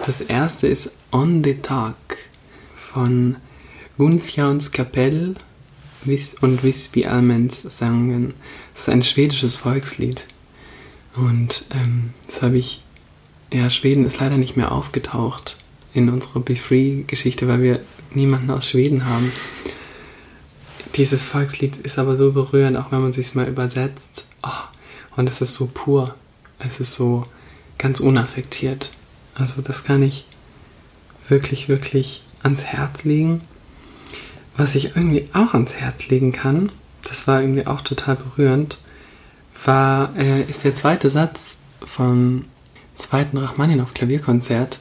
[0.08, 1.94] Das erste ist On the Tag
[2.74, 3.36] von
[3.98, 5.34] Gunfjauns Kapell
[6.40, 8.32] und Visby Almens sangen.
[8.72, 10.26] Das ist ein schwedisches Volkslied.
[11.14, 12.82] Und ähm, das habe ich,
[13.52, 15.58] ja, Schweden ist leider nicht mehr aufgetaucht
[15.92, 17.80] in unserer Be Free-Geschichte, weil wir
[18.14, 19.30] niemanden aus Schweden haben.
[20.96, 24.24] Dieses Volkslied ist aber so berührend, auch wenn man sich mal übersetzt.
[24.42, 26.14] Oh, und es ist so pur.
[26.58, 27.26] Es ist so
[27.76, 28.90] ganz unaffektiert.
[29.38, 30.26] Also das kann ich
[31.28, 33.40] wirklich, wirklich ans Herz legen.
[34.56, 36.72] Was ich irgendwie auch ans Herz legen kann,
[37.02, 38.78] das war irgendwie auch total berührend,
[39.64, 42.44] war, äh, ist der zweite Satz vom
[42.96, 44.78] zweiten Rachmaninoff Klavierkonzert.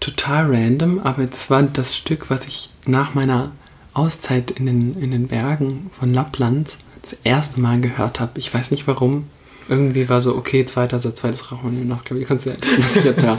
[0.00, 3.52] Total random, aber es war das Stück, was ich nach meiner
[3.94, 8.38] Auszeit in den, in den Bergen von Lappland das erste Mal gehört habe.
[8.38, 9.26] Ich weiß nicht warum.
[9.68, 13.38] Irgendwie war so, okay, zweiter Satz, zweites Rauchen noch Klavierkonzert, muss ich jetzt hören.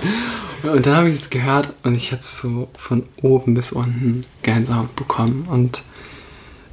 [0.63, 4.95] und dann habe ich es gehört und ich habe so von oben bis unten Gänsehaut
[4.95, 5.83] bekommen und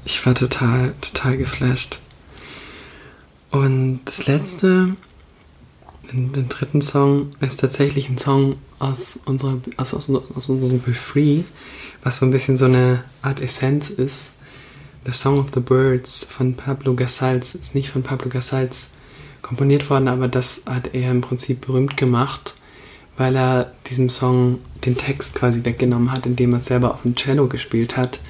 [0.04, 1.98] ich war total, total geflasht.
[3.50, 4.96] Und das letzte,
[6.12, 11.42] den, dritten Song, ist tatsächlich ein Song aus unserer, aus, aus, aus unserem Be Free
[12.02, 14.32] was so ein bisschen so eine Art Essenz ist.
[15.04, 18.90] The Song of the Birds von Pablo Casals ist nicht von Pablo Casals
[19.42, 22.54] komponiert worden, aber das hat er im Prinzip berühmt gemacht,
[23.16, 27.46] weil er diesem Song den Text quasi weggenommen hat, indem er selber auf dem Cello
[27.48, 28.20] gespielt hat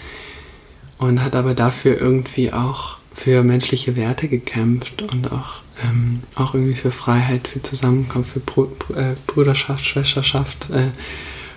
[0.99, 6.75] und hat aber dafür irgendwie auch für menschliche Werte gekämpft und auch, ähm, auch irgendwie
[6.75, 10.89] für Freiheit, für Zusammenkunft, für Br äh, Brüderschaft, Schwesterschaft, äh,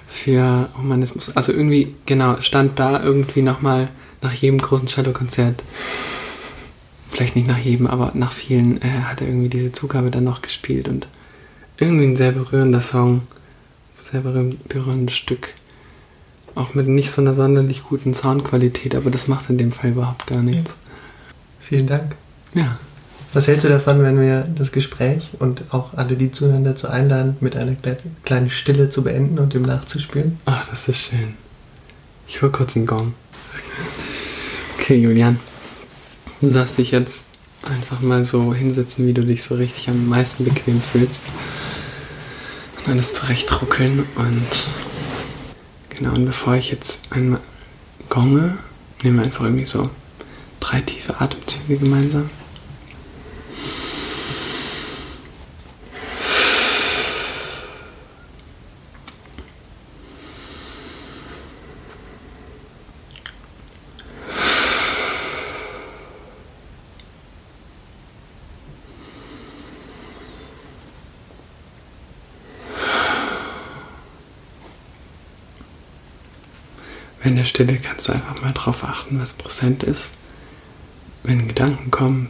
[0.07, 1.35] für Humanismus.
[1.35, 3.89] Also irgendwie, genau, stand da irgendwie nochmal
[4.21, 5.63] nach jedem großen Cello-Konzert,
[7.15, 10.41] vielleicht nicht nach jedem, aber nach vielen, äh, hat er irgendwie diese Zugabe dann noch
[10.41, 11.07] gespielt und
[11.77, 13.21] irgendwie ein sehr berührender Song,
[13.99, 15.53] sehr berührendes Stück.
[16.55, 20.27] Auch mit nicht so einer sonderlich guten Soundqualität, aber das macht in dem Fall überhaupt
[20.27, 20.75] gar nichts.
[21.61, 22.15] Vielen Dank.
[22.53, 22.77] Ja.
[23.33, 27.35] Was hältst du davon, wenn wir das Gespräch und auch alle, die zuhören, dazu einladen,
[27.41, 27.75] mit einer
[28.23, 30.39] kleinen Stille zu beenden und dem nachzuspüren?
[30.45, 31.35] Ach, das ist schön.
[32.27, 33.13] Ich hol kurz einen Gong.
[34.77, 35.39] Okay, Julian.
[36.41, 37.27] Darfst dich jetzt
[37.63, 41.23] einfach mal so hinsetzen, wie du dich so richtig am meisten bequem fühlst.
[42.79, 44.47] Und alles zurechtruckeln und
[45.89, 47.39] genau, und bevor ich jetzt einmal
[48.09, 48.57] gonge,
[49.01, 49.89] nehmen wir einfach irgendwie so
[50.59, 52.29] drei tiefe Atemzüge gemeinsam.
[77.25, 80.11] In der Stille kannst du einfach mal darauf achten, was präsent ist.
[81.23, 82.29] Wenn Gedanken kommen,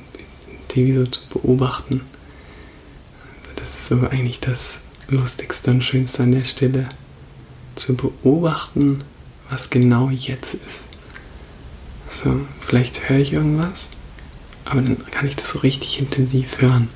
[0.72, 2.00] die wie so zu beobachten.
[3.58, 4.78] Das ist so eigentlich das
[5.10, 6.88] Lustigste und Schönste an der Stille.
[7.76, 9.04] Zu beobachten,
[9.50, 10.86] was genau jetzt ist.
[12.10, 13.90] So, vielleicht höre ich irgendwas,
[14.64, 16.88] aber dann kann ich das so richtig intensiv hören.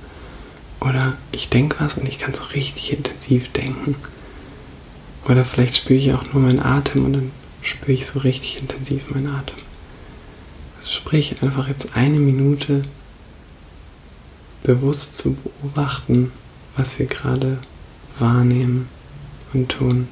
[0.79, 3.95] Oder ich denke was und ich kann so richtig intensiv denken.
[5.27, 7.31] Oder vielleicht spüre ich auch nur meinen Atem und dann
[7.61, 9.57] spüre ich so richtig intensiv meinen Atem.
[10.77, 12.81] Also sprich einfach jetzt eine Minute
[14.63, 16.31] bewusst zu beobachten,
[16.75, 17.57] was wir gerade
[18.17, 18.87] wahrnehmen
[19.53, 20.07] und tun.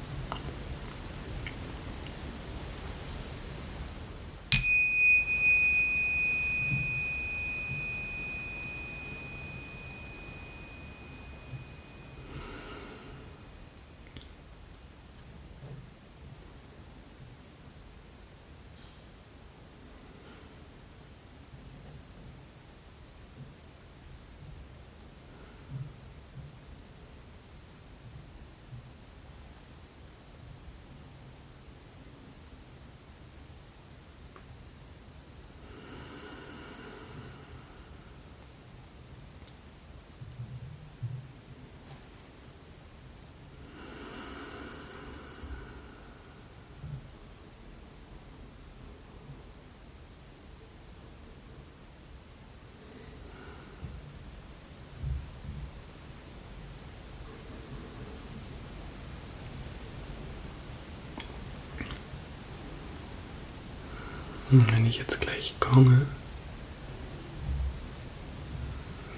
[64.50, 66.06] Wenn ich jetzt gleich komme,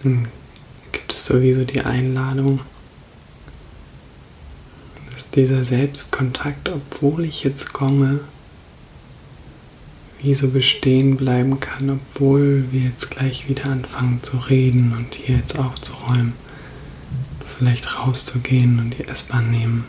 [0.03, 0.28] dann
[0.93, 2.61] gibt es sowieso die Einladung,
[5.12, 8.20] dass dieser Selbstkontakt, obwohl ich jetzt komme,
[10.20, 15.37] wie so bestehen bleiben kann, obwohl wir jetzt gleich wieder anfangen zu reden und hier
[15.37, 16.35] jetzt aufzuräumen,
[17.57, 19.85] vielleicht rauszugehen und die S-Bahn nehmen.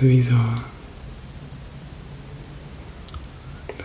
[0.00, 0.36] Wie so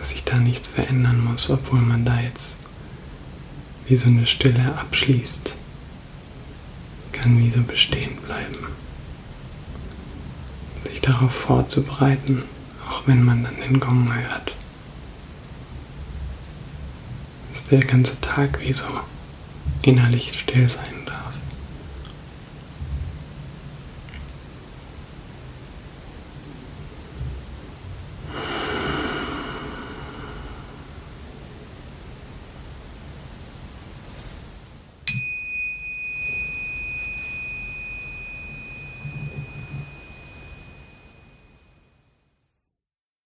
[0.04, 2.54] dass sich da nichts verändern muss, obwohl man da jetzt
[3.86, 5.56] wie so eine Stille abschließt,
[7.12, 8.66] kann wie so bestehen bleiben.
[10.88, 12.42] Sich darauf vorzubereiten,
[12.88, 14.56] auch wenn man dann den Gong hört.
[17.52, 18.86] Dass der ganze Tag wie so
[19.82, 20.93] innerlich still sein